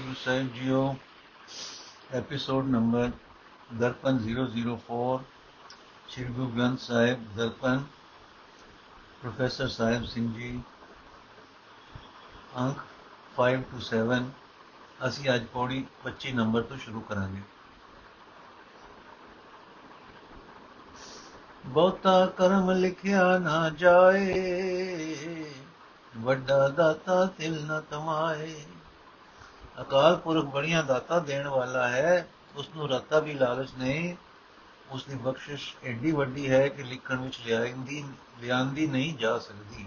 Waheguru 0.00 0.14
Sahib 0.14 0.46
JIO 0.54 0.94
episode 2.14 2.66
number 2.66 3.10
Darpan 3.72 4.18
004 4.20 5.18
Shri 6.08 6.24
Guru 6.26 6.46
Granth 6.48 6.78
Sahib 6.80 7.26
Darpan 7.36 7.82
professor 9.20 9.68
Sahib 9.68 10.04
Singh 10.04 10.32
ji 10.34 10.50
ਅੰਕ 12.58 12.80
5 13.36 13.68
to 13.72 13.82
7 13.90 14.24
ਅਸੀਂ 15.06 15.30
ਅੱਜ 15.34 15.44
ਪੌੜੀ 15.52 15.84
25 16.06 16.34
number 16.34 16.62
ਤੋਂ 16.62 16.76
ਸ਼ੁਰੂ 16.78 17.00
ਕਰਾਂਗੇ 17.10 17.42
ਬਹੁਤਾ 21.66 22.26
ਕਰਮ 22.38 22.70
ਲਿਖਿਆ 22.80 23.38
ਨਾ 23.40 23.68
ਜਾਏ 23.78 25.46
ਵੱਡਾ 26.18 26.68
ਦਾਤਾ 26.68 27.24
ਤਿਲ 27.38 27.64
ਨ 27.66 27.80
ਤਮਾਏ 27.90 28.54
ਅਕਾਲ 29.80 30.16
ਪੁਰਖ 30.16 30.44
ਬੜੀਆਂ 30.44 30.82
ਦਾਤਾ 30.84 31.18
ਦੇਣ 31.18 31.48
ਵਾਲਾ 31.48 31.88
ਹੈ 31.88 32.26
ਉਸ 32.56 32.68
ਨੂੰ 32.76 32.88
ਰਤਾ 32.88 33.18
ਵੀ 33.20 33.34
ਲਾਲਚ 33.34 33.68
ਨਹੀਂ 33.78 34.14
ਉਸ 34.90 35.04
ਦੀ 35.04 35.14
ਬਖਸ਼ਿਸ਼ 35.14 35.74
ਐਡੀ 35.84 36.12
ਵੱਡੀ 36.12 36.50
ਹੈ 36.50 36.66
ਕਿ 36.68 36.82
ਲਿਖਣ 36.82 37.16
ਵਿੱਚ 37.16 37.38
ਲਿਆਂਦੀ 37.46 38.04
ਲਿਆਂਦੀ 38.40 38.86
ਨਹੀਂ 38.86 39.14
ਜਾ 39.14 39.38
ਸਕਦੀ। 39.38 39.86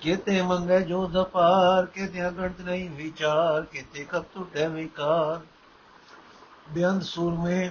ਕਿਤੇ 0.00 0.40
ਮੰਗੇ 0.42 0.80
ਜੋ 0.80 1.06
ਦਪਾਰ 1.06 1.86
ਕਿਤੇ 1.86 2.26
ਅਗਣਤ 2.28 2.60
ਨਹੀਂ 2.60 2.88
ਵਿਚਾਰ, 2.90 3.62
ਕਿਤੇ 3.62 4.04
ਕਬ 4.04 4.24
ਟੁੱਟੇ 4.34 4.66
ਵਿਕਾਰ। 4.66 5.40
ਬਿਆੰਤ 6.70 7.02
ਸੂਰਮੇ 7.02 7.70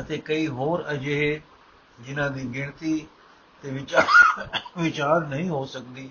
ਅਤੇ 0.00 0.18
ਕਈ 0.18 0.46
ਹੋਰ 0.48 0.84
ਅਜਿਹੇ 0.90 1.40
ਜਿਨ੍ਹਾਂ 2.00 2.30
ਦੀ 2.30 2.44
ਗਿਣਤੀ 2.54 3.06
ਤੇ 3.64 3.70
ਵਿਚਾਰ 3.70 4.06
ਵਿਚਾਰ 4.78 5.26
ਨਹੀਂ 5.26 5.48
ਹੋ 5.48 5.64
ਸਕਦੀ, 5.64 6.10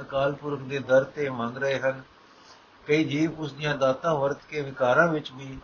ਅਕਾਲ 0.00 0.32
ਪੁਰਖ 0.32 0.60
ਦੇ 0.60 0.78
ਦਰ 0.78 1.04
ਤੇ 1.04 1.28
ਮੰਗ 1.30 1.56
ਰਹੇ 1.56 1.78
ਹਨ। 1.80 2.02
ਕਈ 2.86 3.04
ਜੀਵ 3.04 3.40
ਉਸ 3.40 3.52
ਦੀਆਂ 3.52 3.74
ਦਾਤਾਂ 3.74 4.14
ਵਰਤ 4.14 4.38
ਕੇ 4.48 4.60
ਵਿਕਾਰਾਂ 4.60 5.08
ਵਿੱਚ 5.08 5.32
ਵੀ, 5.32 5.58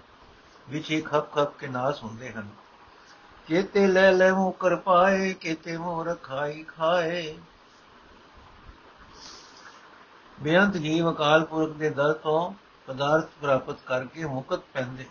ਵਿੱਚ 0.70 0.90
ਹੀ 0.90 1.01
ਖੱਪ 1.01 1.32
ਖੱਪ 1.32 1.59
ਕੇ 1.59 1.66
ਨਾਸ 1.66 2.02
ਹੁੰਦੇ 2.02 2.32
ਹਨ। 2.32 2.48
ਕੇਤੇ 3.46 3.87
ਲੈ 3.87 4.12
ਲੈ 4.12 4.32
ਮੂੰ 4.32 4.52
ਕਰ 4.52 4.76
ਪਾਏ, 4.76 5.32
ਕੇਤੇ 5.34 5.76
ਮੋਹ 5.76 6.04
ਰਖਾਈ 6.04 6.62
ਖਾਏ। 6.62 7.34
ਬੇਅੰਤ 10.40 10.76
ਜੀਵ 10.76 11.12
ਅਕਾਲ 11.12 11.45
ਪੁਰਖ 11.45 11.73
ਦੇ 11.73 11.90
ਦਰ 11.90 12.12
ਤੋਂ 12.12 12.52
ਪਦਾਰਥ 12.87 13.29
ਪ੍ਰਾਪਤ 13.40 13.80
ਕਰਕੇ 13.86 14.24
ਮੁਕਤ 14.24 14.60
ਪੈਂਦੇ, 14.73 15.07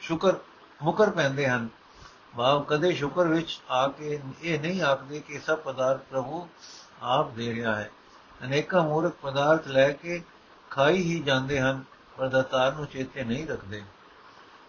ਸ਼ੁਕਰ, 0.00 0.34
ਮੁਕਰ 0.82 1.10
ਪੈਂਦੇ 1.10 1.48
ਹਨ। 1.48 1.68
ਭਾਵ 2.36 2.62
ਕਦੇ 2.62 2.92
ਸ਼ੁਕਰ 2.92 3.26
ਵਿੱਚ 3.28 3.60
ਆ 3.70 3.88
ਕੇ 3.88 4.20
ਇਹ 4.42 4.60
ਨਹੀਂ 4.60 4.82
ਆਖਦੇ 4.82 5.20
ਕਿ 5.20 5.38
ਸਭ 5.38 5.58
ਪਦਾਰਥ 5.58 6.00
ਪ੍ਰਭੂ 6.10 6.48
ਆਪ 7.02 7.30
ਦੇ 7.30 7.54
ਰਿਹਾ 7.54 7.74
ਹੈ। 7.76 7.90
ਅਨੇਕਾਂ 8.44 8.82
ਮੂਰਖ 8.82 9.12
ਪਦਾਰਥ 9.22 9.68
ਲੈ 9.68 9.90
ਕੇ 9.92 10.22
ਖਾਈ 10.72 11.02
ਹੀ 11.02 11.22
ਜਾਂਦੇ 11.22 11.60
ਹਨ, 11.60 11.84
ਪਰ 12.16 12.28
ਦਾਤਾਰ 12.28 12.74
ਨੂੰ 12.74 12.86
ਚੇਤੇ 12.86 13.24
ਨਹੀਂ 13.24 13.46
ਰੱਖਦੇ। 13.46 13.82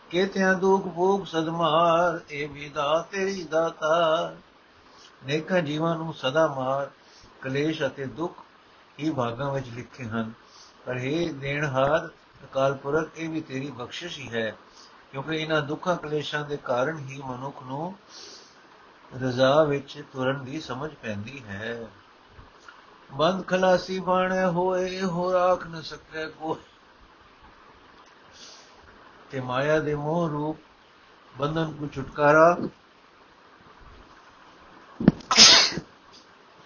ਕੇਤਿਆਂ 0.10 0.54
ਦੁੱਖ 0.54 0.88
ਭੋਗ 0.88 1.26
ਸਦਮਾਰ 1.26 2.20
ਇਹ 2.30 2.50
ਵਿਦਾ 2.50 3.08
ਤੇਰੀ 3.12 3.44
ਦਾਤਾ 3.44 4.36
ਨੇਕਾਂ 5.26 5.62
ਜੀਵਾਂ 5.62 5.96
ਨੂੰ 5.96 6.14
ਸਦਾ 6.14 6.48
ਮਾਰ, 6.48 6.90
ਕਲੇਸ਼ 7.42 7.84
ਅਤੇ 7.84 8.06
ਦੁੱਖ 8.06 8.44
ਹੀ 9.00 9.10
ਭਾਗਾਂ 9.10 9.54
ਵਿੱਚ 9.54 9.70
ਲਿਖੇ 9.70 10.04
ਹਨ। 10.04 10.32
ਪਰ 10.86 10.96
ਇਹ 10.96 11.34
ਦੇਣਹਾਰ 11.34 12.10
ਅਕਾਲ 12.44 12.74
ਪੁਰਖ, 12.74 13.10
ਇਹ 13.18 13.30
ਵੀ 13.30 13.42
ਤੇਰੀ 13.42 13.72
ਬਖਸ਼ਿਸ਼ 13.72 14.20
ਹੀ 14.20 14.30
ਹੈ, 14.30 14.56
ਕਿਉਂਕਿ 15.12 15.36
ਇਹਨਾਂ 15.36 15.62
ਦੁੱਖਾਂ 15.62 15.96
ਕਲੇਸ਼ਾਂ 15.96 16.46
ਦੇ 16.46 16.58
ਕਾਰਨ 16.58 16.98
ਹੀ 16.98 17.22
ਮਨੁੱਖ 17.26 17.64
ਨੂੰ 17.64 17.96
ਰਜ਼ਾ 19.24 19.64
ਵਿੱਚ 19.64 20.04
ਤੁਰਨ 20.14 20.44
ਦੀ 20.46 20.62
ਸਮਝ 20.62 20.92
ਪੈਂਦੀ 21.02 21.44
ਹੈ। 21.44 21.88
ਬੰਦ 23.14 23.48
ਖਲਾਸੀ 23.48 24.00
ਬਾਣੇ 24.00 24.46
ਹੋਏ 24.46 25.02
ਹੋ 25.02 25.34
ਰਾਖ 25.34 25.68
ਨ 25.68 25.82
ਸਕੇ 25.82 26.28
ਕੋ 26.28 26.58
ਤੇ 29.32 29.42
ਮਾਇਆ 29.42 29.80
ਦੇ 29.80 29.96
ਮੋਹ 29.96 30.30
ਰੂਪ 30.30 30.58
ਬੰਧਨ 31.38 31.72
ਕੋ 31.72 31.88
ਛੁਟਕਾਰਾ। 31.88 32.58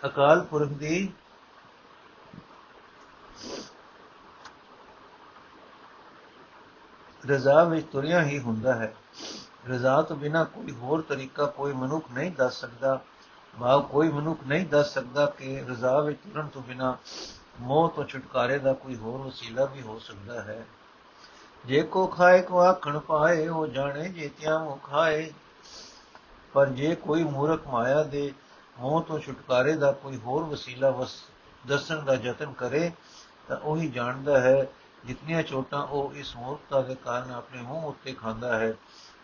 ਅਕਾਲ 0.05 0.41
ਪੁਰਖ 0.41 0.69
ਦੀ 0.69 1.13
ਰਜ਼ਾ 7.29 7.63
ਵਿੱਚ 7.63 7.87
ਤੁਰਿਆ 7.91 8.23
ਹੀ 8.23 8.39
ਹੁੰਦਾ 8.39 8.75
ਹੈ। 8.75 8.95
ਰਜ਼ਾ 9.69 10.01
ਤੋਂ 10.01 10.15
ਬਿਨਾ 10.15 10.43
ਕੋਈ 10.43 10.71
ਹੋਰ 10.71 11.01
ਤਰੀਕਾ 11.01 11.45
ਕੋਈ 11.45 11.73
ਮਨੁੱਖ 11.73 12.11
ਨਹੀਂ 12.11 12.31
ਦੱਸ 12.31 12.61
ਸਕਦਾ। 12.61 12.99
ਭਾਵ 13.59 13.81
ਕੋਈ 13.81 14.09
ਮਨੁੱਖ 14.09 14.39
ਨਹੀਂ 14.47 14.65
ਦੱਸ 14.65 14.93
ਸਕਦਾ 14.93 15.25
ਕਿ 15.25 15.61
ਰਜ਼ਾ 15.61 15.99
ਵਿੱਚ 15.99 16.19
ਤੁਰਨ 16.33 16.47
ਤੋਂ 16.47 16.61
ਬਿਨਾ 16.61 16.97
ਮੋਹ 17.59 17.89
ਤੋਂ 17.89 18.03
ਛੁਟਕਾਰੇ 18.03 18.59
ਦਾ 18.59 18.73
ਕੋਈ 18.73 18.95
ਹੋਰ 18.95 19.21
ਵਸੀਲਾ 19.21 19.65
ਵੀ 19.65 19.81
ਹੋ 19.81 19.99
ਸਕਦਾ 19.99 20.41
ਹੈ। 20.41 20.65
ਜੇ 21.65 21.81
ਕੋ 21.81 22.07
ਖਾਏ 22.07 22.41
ਕੋ 22.41 22.59
ਆਖਣ 22.59 22.99
ਪਾਏ, 22.99 23.47
ਉਹ 23.47 23.67
ਜਾਣੇ 23.67 24.09
ਜੇਤਿਆਂ 24.09 24.59
ਮੁ 24.59 24.75
ਖਾਏ। 24.75 25.33
ਪਰ 26.53 26.69
ਜੇ 26.69 26.95
ਕੋਈ 26.95 27.23
ਮੂਰਖ 27.23 27.67
ਮਾਇਆ 27.67 28.03
ਦੇ 28.03 28.33
ਮੋਹ 28.79 29.01
ਤੋਂ 29.01 29.19
ਛੁਟਕਾਰੇ 29.19 29.73
ਦਾ 29.73 29.91
ਕੋਈ 29.91 30.17
ਹੋਰ 30.17 30.43
ਵਸੀਲਾ 30.43 30.89
ਵਸ, 30.89 31.15
ਦੱਸਣ 31.67 32.01
ਦਾ 32.01 32.13
ਯਤਨ 32.13 32.53
ਕਰੇ, 32.53 32.91
ਤਾਂ 33.47 33.57
ਉਹੀ 33.57 33.89
ਜਾਣਦਾ 33.89 34.41
ਹੈ 34.41 34.67
ਜਿਤਨੀਆਂ 35.05 35.43
ਚੋਟਾਂ 35.43 35.87
ਉਹ 35.87 36.13
ਇਸ 36.13 36.35
ਮੂਰਖਤਾ 36.35 36.81
ਦੇ 36.81 36.95
ਕਾਰਨ 36.95 37.31
ਆਪਣੇ 37.31 37.61
ਮੂੰਹ 37.61 37.83
ਉੱਤੇ 37.83 38.13
ਖਾਂਦਾ 38.13 38.59
ਹੈ। 38.59 38.73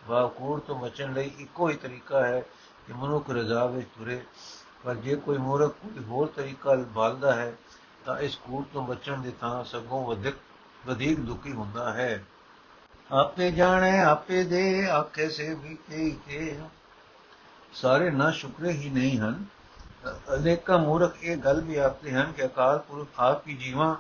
ਵਾ 0.08 0.28
ਕੂੜ 0.28 0.62
ਤੋਂ 0.62 0.76
ਬਚਣ 0.76 1.14
ਲਈ 1.14 1.32
ਇੱਕੋ 1.38 1.70
ਹੀ 1.70 1.76
ਤਰੀਕਾ 1.76 2.26
ਹੈ 2.26 2.44
ਕਿ 2.88 2.94
ਮਨੁੱਖ 2.94 3.30
ਰਜ਼ਾ 3.30 3.66
ਵਿੱਚ 3.66 3.88
ਤੁਰੇ। 3.88 4.24
ਪਰ 4.84 4.96
ਜੇ 4.96 5.16
ਕੋਈ 5.16 5.38
ਮੂਰਖ 5.38 5.72
ਕੋਈ 5.72 6.04
ਹੋਰ 6.04 6.28
ਤਰੀਕਾ 6.28 6.76
ਭਾਲਦਾ 6.96 7.34
ਹੈ, 7.34 7.54
ਤਾਂ 8.06 8.18
ਇਸ 8.18 8.36
ਕੂੜ 8.36 8.64
ਤੋਂ 8.74 8.88
ਬਚਣ 8.88 9.22
ਦੇ 9.22 9.32
ਤਾਂ 9.32 9.64
ਸਗੋਂ 9.64 10.06
ਵਧਿਕ 10.06 10.36
ਵਧੇਕ 10.86 11.20
ਦੁਖੀ 11.20 11.52
ਹੁੰਦਾ 11.52 11.94
ਹੈ। 11.94 12.24
ਆਪੇ 13.12 13.52
ਜਾਣੇ, 13.52 14.00
ਆਪੇ 14.00 14.44
ਦੇ, 14.44 14.90
ਆਖੇ 14.90 15.30
ਸੇ 15.30 15.54
ਵੀ 15.54 15.76
ਕੇ 16.28 16.60
ਸਾਰੇ 17.74 18.12
ਨਾ 18.12 18.32
ਸ਼ੁਕਰੇ 18.32 18.72
ਹੀ 18.72 18.90
ਨਹੀਂ 18.90 19.20
ਹਨ। 19.20 19.46
ਅਨੇਕਾਂ 20.34 20.78
ਮੂਰਖ 20.80 21.24
ਇਹ 21.24 21.38
ਗੱਲ 21.38 21.62
ਵੀ 21.62 21.76
ਆਖਦੇ 21.76 22.12
ਹਨ 22.12 22.32
ਕਿ 22.32 22.46
ਅਕਾਲ 22.46 22.80
ਪੁਰਖ 22.80 23.08
ਆਪ 23.20 23.48
ਹੀ 23.48 23.54
ਜੀਵਾਂ 23.54 23.96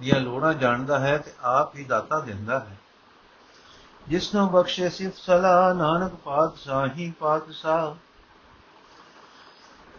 ਦੀਆਂ 0.00 0.20
ਲੋੜਾਂ 0.20 0.54
ਜਾਣਦਾ 0.54 0.98
ਹੈ 0.98 1.18
ਤੇ 1.18 1.30
ਆਪ 1.42 1.76
ਹੀ 1.76 1.84
ਦਾਤਾ 1.84 2.20
ਦਿੰਦਾ 2.20 2.60
ਹੈ। 2.60 2.78
ਜਿਸ 4.08 4.34
ਨੂੰ 4.34 4.50
ਬਖਸ਼ੇ 4.50 4.88
ਸਿਫਤ 4.88 5.16
ਸਲਾ 5.16 5.72
ਨਾਨਕ 5.72 6.14
ਪਾਤਸ਼ਾਹੀ 6.14 7.12
ਪਾਤਸ਼ਾਹ। 7.18 8.09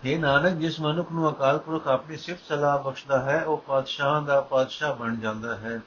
ਇਹ 0.05 0.19
ਨਾਨਕ, 0.19 0.53
ਜਿਸ 0.53 0.79
ਮਨੁੱਖ 0.79 1.11
ਨੂੰ 1.11 1.31
ਅਕਾਲ 1.31 1.59
ਪੁਰਖ 1.59 1.87
ਆਪਣੀ 1.87 2.17
ਸਿਫਤ 2.17 2.41
ਸਲਾਹ 2.49 2.79
ਬਖਸ਼ਦਾ 2.79 3.21
ਹੈ, 3.21 3.43
ਉਹ 3.43 3.57
ਪਾਤਸ਼ਾਹ 3.57 4.21
ਦਾ 4.21 4.41
ਪਾਤਸ਼ਾਹ 4.41 4.95
ਬਣ 4.95 5.15
ਜਾਂਦਾ 5.15 5.57
ਹੈ। 5.57 5.79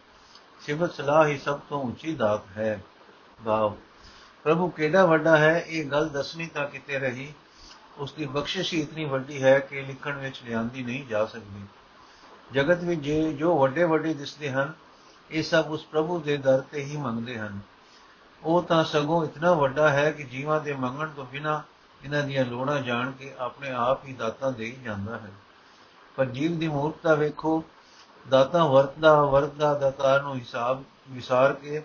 ਸਿਫਤ 0.60 0.94
ਸਲਾਹ 0.94 1.26
ਹੀ 1.26 1.38
ਸਭ 1.38 1.60
ਤੋਂ 1.69 1.82
ਉੱਚੀ 1.82 2.14
ਦਾਤ 2.14 2.41
ਹੈ। 2.56 2.82
ਭਾਵ 3.44 3.74
ਪ੍ਰਭੂ 4.44 4.69
ਕਿਹੜਾ 4.69 5.06
ਵੱਡਾ 5.06 5.36
ਹੈ, 5.36 5.64
ਇਹ 5.66 5.91
ਗੱਲ 5.91 6.08
ਦੱਸਣੀ 6.08 6.47
ਤਾਂ 6.47 6.69
ਕਿਤੇ 6.69 6.98
ਰਹੀ। 6.98 7.32
ਉਸ 7.98 8.12
ਦੀ 8.12 8.26
ਬਖਸ਼ਿਸ਼ 8.26 8.74
ਹੀ 8.74 8.80
ਇਤਨੀ 8.80 9.04
ਵੱਡੀ 9.04 9.42
ਹੈ 9.42 9.58
ਕਿ 9.58 9.82
ਲਿਖਣ 9.82 10.19
ਵਿੱਚ 10.19 10.42
ਲਿਆਂਦੀ 10.44 10.82
ਨਹੀਂ 10.82 11.06
ਜਾ 11.06 11.26
ਸਕਦੀ। 11.26 11.64
ਜਗਤ 12.53 12.84
ਵਿੱਚ 12.84 13.00
ਜੇ 13.00 13.32
ਜੋ 13.32 13.58
ਵੱਡੇ 13.58 13.84
ਵੱਡੇ 13.84 14.14
ਦਿਸਦੇ 14.14 14.50
ਹਨ, 14.50 14.72
ਇਹ 15.30 15.42
ਸਭ 15.42 15.64
ਉਸ 15.69 15.84
ਪ੍ਰਭੂ 15.84 16.20
ਦੇ 16.20 16.36
ਦਰ 16.36 16.60
ਤੇ 16.60 16.84
ਹੀ 16.84 16.97
ਮੰਗਦੇ 16.97 17.38
ਹਨ। 17.38 17.60
ਉਹ 18.44 18.62
ਤਾਂ 18.62 18.84
ਸਗੋਂ 18.84 19.24
ਇਤਨਾ 19.24 19.54
ਵੱਡਾ 19.54 19.91
ਹੈ 19.91 20.10
ਕਿ 20.10 20.22
ਜੀਵਾਂ 20.22 20.60
ਦੇ 20.60 20.72
ਮੰਗਣ 20.72 21.08
ਤੋਂ 21.08 21.26
ਬਿਨਾ 21.26 21.62
ਇਹਨਾਂ 22.04 22.22
ਦੀਆਂ 22.22 22.44
ਲੋੜਾਂ 22.44 22.81
ਜਾਣ 22.81 23.10
ਕੇ 23.10 23.32
ਆਪਣੇ 23.38 23.70
ਆਪ 23.72 24.04
ਹੀ 24.04 24.12
ਦਾਤਾ 24.12 24.50
ਦੇ 24.50 24.65
ਹੀ 24.65 24.76
ਜਾਂਦਾ 24.84 25.19
ਹੈ। 25.19 25.31
ਪਰ 26.16 26.25
ਜੀਵ 26.26 26.59
ਦੀ 26.59 26.69
ਮੂਰਖਤਾ 26.69 27.15
ਵੇਖੋ, 27.15 27.62
ਦਾਤਾ 28.28 28.65
ਵਰਤਦਾ 28.66 29.22
ਵਰਤਦਾ, 29.22 29.72
ਦਾਤਾਰ 29.75 30.22
ਨੂੰ 30.22 30.34
ਹਿਸਾਬ, 30.37 30.82
ਵਿਸਾਰ 31.09 31.53
ਕੇ 31.53 31.82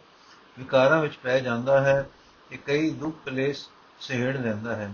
ਵਿਕਾਰਾਂ 0.59 1.01
ਵਿੱਚ 1.01 1.15
ਪੈ 1.15 1.39
ਜਾਂਦਾ 1.39 1.79
ਹੈ 1.81 2.09
ਤੇ 2.49 2.57
ਕਈ 2.57 2.89
ਦੁੱਖ 2.89 3.15
ਕਲੇਸ਼ 3.25 3.67
ਸਹਿੜ 3.99 4.35
ਲੈਂਦਾ 4.37 4.75
ਹੈ। 4.75 4.91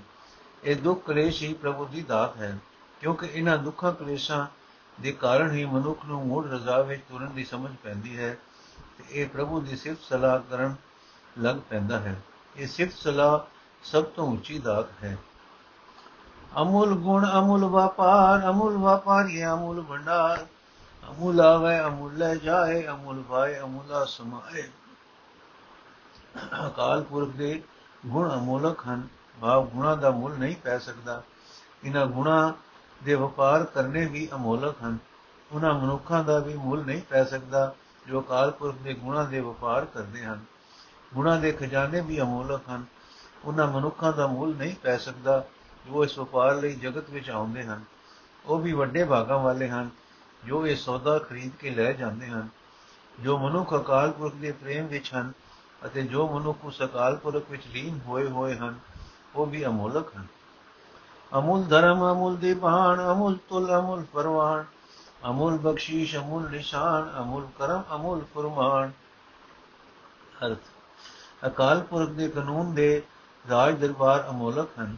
ਇਹ 0.64 0.76
ਦੁੱਖ 0.76 1.06
ਕਲੇਸ਼ 1.06 1.42
ਹੀ 1.44 1.54
ਪ੍ਰਭੂ 1.54 1.86
ਦੀ 1.86 2.02
ਦਾਤ 2.02 2.38
ਹੈ, 2.38 2.58
ਕਿਉਂਕਿ 3.02 3.28
ਇਹਨਾਂ 3.28 3.58
ਦੁੱਖਾਂ 3.58 3.92
ਕਲੇਸ਼ਾਂ 3.94 4.46
ਦੇ 5.02 5.12
ਕਾਰਨ 5.12 5.52
ਹੀ 5.52 5.66
ਮਨੁੱਖ 5.66 6.06
ਨੂੰ 6.06 6.26
ਮੂੜ 6.28 6.46
ਰਜ਼ਾ 6.48 6.82
ਵਿੱਚ 6.82 7.02
ਤੁਰਨ 7.10 7.30
ਦੀ 7.30 7.44
ਸਮਝ 7.46 7.76
ਪੈਂਦੀ 7.84 8.18
ਹੈ 8.20 8.38
ਤੇ 8.98 9.04
ਇਹ 9.12 9.28
ਪ੍ਰਭੂ 9.30 9.60
ਦੀ 9.62 9.76
ਸਿਫਤ 9.76 10.04
ਸਲਾਹ 10.04 10.40
ਕਰਨ 10.50 10.76
ਲੱਗ 11.40 11.56
ਪੈਂਦਾ 11.70 12.00
ਹੈ। 12.00 12.16
ਇਹ 12.58 12.68
ਸਿਫਤ 12.68 12.98
ਸਲਾਹ 12.98 13.40
ਸਭ 13.92 14.04
ਤੋਂ 14.04 14.34
ਉੱਚੀ 14.34 14.60
ਦਾਤ 14.60 14.86
ਹੈ। 15.04 15.18
ਅਮੁੱਲ 16.62 16.90
ਗੁਣ, 16.90 17.26
ਅਮੁੱਲ 17.40 17.66
ਵਪਾਰ 17.66 18.50
ਅਮੁੱਲ 18.50 18.78
ਵਪਾਰ 18.78 19.26
ਇਹ 19.26 19.46
ਅਮੁੱਲ 19.46 19.82
ਭੰਡਾਰ। 19.82 20.46
ਅਮੁੱਲ 21.12 21.42
ਆਵੇ, 21.42 21.80
ਅਮੁੱਲ 21.80 22.18
ਲੈ 22.18 22.36
ਜਾਏ, 22.36 22.88
ਅਮੁੱਲ 22.88 23.22
ਭਾਏ 23.22 23.60
ਅਮੁੱਲਾ 23.60 24.06
ਸਮਾਏ 24.06 24.64
ਅਕਾਲ 26.68 27.04
ਪੁਰਖ 27.04 27.30
ਦੇ 27.30 27.64
ਗੁਣ 28.06 28.34
ਅਮੋਲਕ 28.34 28.88
ਹਨ। 28.88 29.08
ਭਾਵ 29.42 29.66
ਗੁਣਾ 29.66 29.96
ਦਾ 29.96 30.12
ਮੁੱਲ 30.12 30.34
ਨਹੀਂ 30.34 30.56
ਪੈ 30.64 30.78
ਸਕਦਾ। 30.78 31.24
ਇਹਨਾਂ 31.84 32.06
ਗੁਣਾ 32.06 32.54
ਦੇ 33.04 33.16
ਵਪਾਰ 33.16 33.64
ਕਰਨੇ 33.64 34.06
ਵੀ 34.06 34.30
ਅਮੋਲਕ 34.36 34.76
ਹਨ। 34.84 34.98
ਉਹਨਾਂ 35.52 35.74
ਮਨੁੱਖਾਂ 35.74 36.24
ਦਾ 36.24 36.40
ਵੀ 36.40 36.54
ਮੁੱਲ 36.54 36.86
ਨਹੀਂ 36.86 37.02
ਪੈ 37.10 37.24
ਸਕਦਾ, 37.24 37.76
ਜੋ 38.08 38.22
ਅਕਾਲ 38.22 38.52
ਪੁਰਖ 38.52 38.76
ਦੇ 38.76 38.94
ਗੁਣਾ 38.94 39.24
ਦੇ 39.24 39.40
ਵਪਾਰ 39.40 39.86
ਕਰਦੇ 39.86 40.26
ਹਨ। 40.26 40.40
ਗੁਣਾ 41.14 41.36
ਦੇ 41.36 41.52
ਖਜ਼ਾਨੇ 41.52 42.02
ਵੀ 42.02 42.22
ਅਮੋਲਕ 42.22 42.62
ਹਨ। 42.70 42.86
ਉਹਨਾਂ 43.46 43.68
ਮਨੁੱਖਾਂ 43.68 44.14
ਦਾ 44.14 44.28
ਮੁੱਲ 44.28 44.56
ਨਹੀਂ 44.56 44.76
ਪੈ 44.84 44.98
ਸਕਦਾ, 44.98 45.46
ਜੋ 45.88 46.04
ਇਸ 46.04 46.20
ਵਪਾਰ 46.20 46.56
ਲਈ 46.56 46.76
ਜਗਤ 46.76 47.10
ਵਿੱਚ 47.10 47.30
ਆਉਂਦੇ 47.30 47.64
ਹਨ, 47.64 47.84
ਉਹ 48.46 48.60
ਵੀ 48.60 48.74
ਵੱਡੇ 48.74 49.04
ਭਾਗਾਂ 49.04 49.40
ਵਾਲੇ 49.40 49.70
ਹਨ, 49.70 49.90
ਜੋ 50.46 50.68
ਇਹ 50.68 50.76
ਸੌਦਾ 50.76 51.20
ਖਰੀਦ 51.20 51.52
ਕੇ 51.60 51.70
ਲੈ 51.70 51.92
ਜਾਂਦੇ 51.94 52.28
ਹਨ, 52.28 52.48
ਜੋ 53.22 53.38
ਮਨੁੱਖ 53.38 53.76
ਅਕਾਲ 53.76 54.12
ਪੁਰਖ 54.12 54.36
ਦੇ 54.36 54.52
ਪ੍ਰੇਮ 54.52 54.88
ਵਿੱਚ 54.88 55.14
ਹਨ 55.14 55.32
ਅਤੇ 55.86 56.02
ਜੋ 56.02 56.28
ਮਨੁੱਖ 56.28 56.66
ਉਸ 56.66 56.82
ਅਕਾਲ 56.84 57.16
ਪੁਰਖ 57.16 57.52
ਵਿੱਚ 57.52 57.64
ਲੀਨ 57.68 58.00
ਹੋਏ 58.08 58.30
ਹੋਏ 58.30 58.56
ਹਨ, 58.56 58.80
ਉਹ 59.36 59.46
ਵੀ 59.46 59.66
ਅਮੋਲਕ 59.66 60.16
ਹਨ। 60.16 60.28
ਅਮੁੱਲ 61.38 61.64
ਧਰਮ, 61.64 62.12
ਅਮੁੱਲ 62.12 62.36
ਦੀਪਾਨ 62.36 63.12
ਅਮੁੱਲ 63.12 63.38
ਤੁਲ, 63.50 63.80
ਅਮੁੱਲ 63.80 64.04
ਪਰਵਾਨ 64.14 64.66
ਅਮੁੱਲ 65.30 65.58
ਬਖਸ਼ੀਸ਼, 65.58 66.16
ਅਮੁੱਲ 66.18 66.50
ਨਿਸ਼ਾਨ, 66.50 67.14
ਅਮੁੱਲ 67.20 67.48
ਕਰਮ, 67.60 67.84
ਅਮੁੱਲ 67.96 68.22
ਫਰਮਾਨ। 68.36 68.92
ਅਰਥ, 70.46 70.58
ਅਕਾਲ 71.48 71.82
ਪੁਰਖ 71.82 72.10
ਦੇ 72.10 72.28
ਕਾਨੂੰਨ 72.30 72.74
ਦੇ 72.76 73.02
ਰਾਜ 73.50 73.80
ਦਰਬਾਰ 73.80 74.30
ਅਮੋਲਕ 74.30 74.70
ਹਨ। 74.80 74.98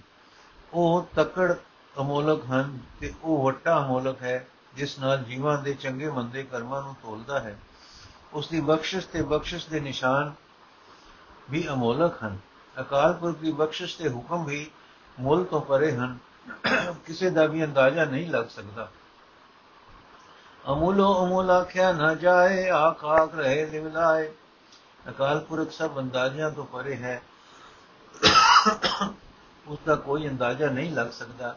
ਉਹ 0.73 1.07
ਤਕੜ 1.15 1.55
ਅਮੋਲਕ 1.99 2.45
ਹਨ 2.45 2.79
ਤੇ 2.99 3.13
ਉਹ 3.23 3.45
ਵੱਟਾ 3.45 3.85
ਅਮੋਲਕ 3.85 4.21
ਹੈ, 4.21 4.47
ਜਿਸ 4.73 4.99
ਨਾਲ 4.99 5.17
ਜੀਵਾਂ 5.17 5.57
ਦੇ 5.57 5.73
ਚੰਗੇ 5.73 6.09
ਮੰਦੇ 6.09 6.43
ਕਰਮਾਂ 6.43 6.83
ਨੂੰ 6.83 6.95
ਤੋਲਦਾ 7.03 7.39
ਹੈ। 7.39 7.59
ਉਸ 8.33 8.47
ਦੀ 8.47 8.61
ਬਖਸ਼ਿਸ਼ 8.61 9.07
ਤੇ 9.07 9.21
ਬਖਸ਼ਿਸ਼ 9.21 9.67
ਦੇ 9.69 9.79
ਨਿਸ਼ਾਨ 9.79 10.33
ਵੀ 11.49 11.67
ਅਮੋਲਕ 11.67 12.23
ਹਨ। 12.23 12.37
ਅਕਾਲ 12.79 13.13
ਪੁਰਖ 13.13 13.37
ਦੀ 13.37 13.51
ਬਖਸ਼ਿਸ਼ 13.51 13.97
ਤੇ 13.97 14.09
ਹੁਕਮ 14.09 14.45
ਵੀ 14.45 14.71
ਮੁੱਲ 15.19 15.43
ਤੋਂ 15.43 15.61
ਪਰੇ 15.61 15.95
ਹਨ। 15.95 16.17
ਕਿਸੇ 17.05 17.29
ਦਾ 17.29 17.45
ਵੀ 17.45 17.65
ਅੰਦਾਜ਼ਾ 17.65 18.05
ਨਹੀਂ 18.05 18.29
ਲੱਗ 18.29 18.45
ਸਕਦਾ। 18.45 18.91
ਅਮੂਲੋ 20.71 21.25
ਅਮੂਲ 21.25 21.51
ਆਖਿਆ 21.51 21.91
ਨਾ 21.91 22.13
ਜਾਏ, 22.13 22.69
ਆਖ 22.69 23.05
ਆਖ 23.05 23.35
ਰਹੇ 23.35 23.65
ਲਿਵਲਾਏ। 23.65 24.33
ਅਕਾਲ 25.09 25.39
ਪੁਰਖ 25.39 25.71
ਸਭ 25.71 25.99
ਅੰਦਾਜ਼ਿਆਂ 25.99 26.51
ਤੋਂ 26.51 26.65
ਪਰੇ 26.65 26.95
ਹੈ। 26.95 27.21
ਉਸ 29.67 29.79
ਦਾ 29.85 29.95
ਕੋਈ 29.95 30.27
ਅੰਦਾਜ਼ਾ 30.27 30.69
ਨਹੀਂ 30.69 30.91
ਲੱਗ 30.91 31.07
ਸਕਦਾ। 31.07 31.55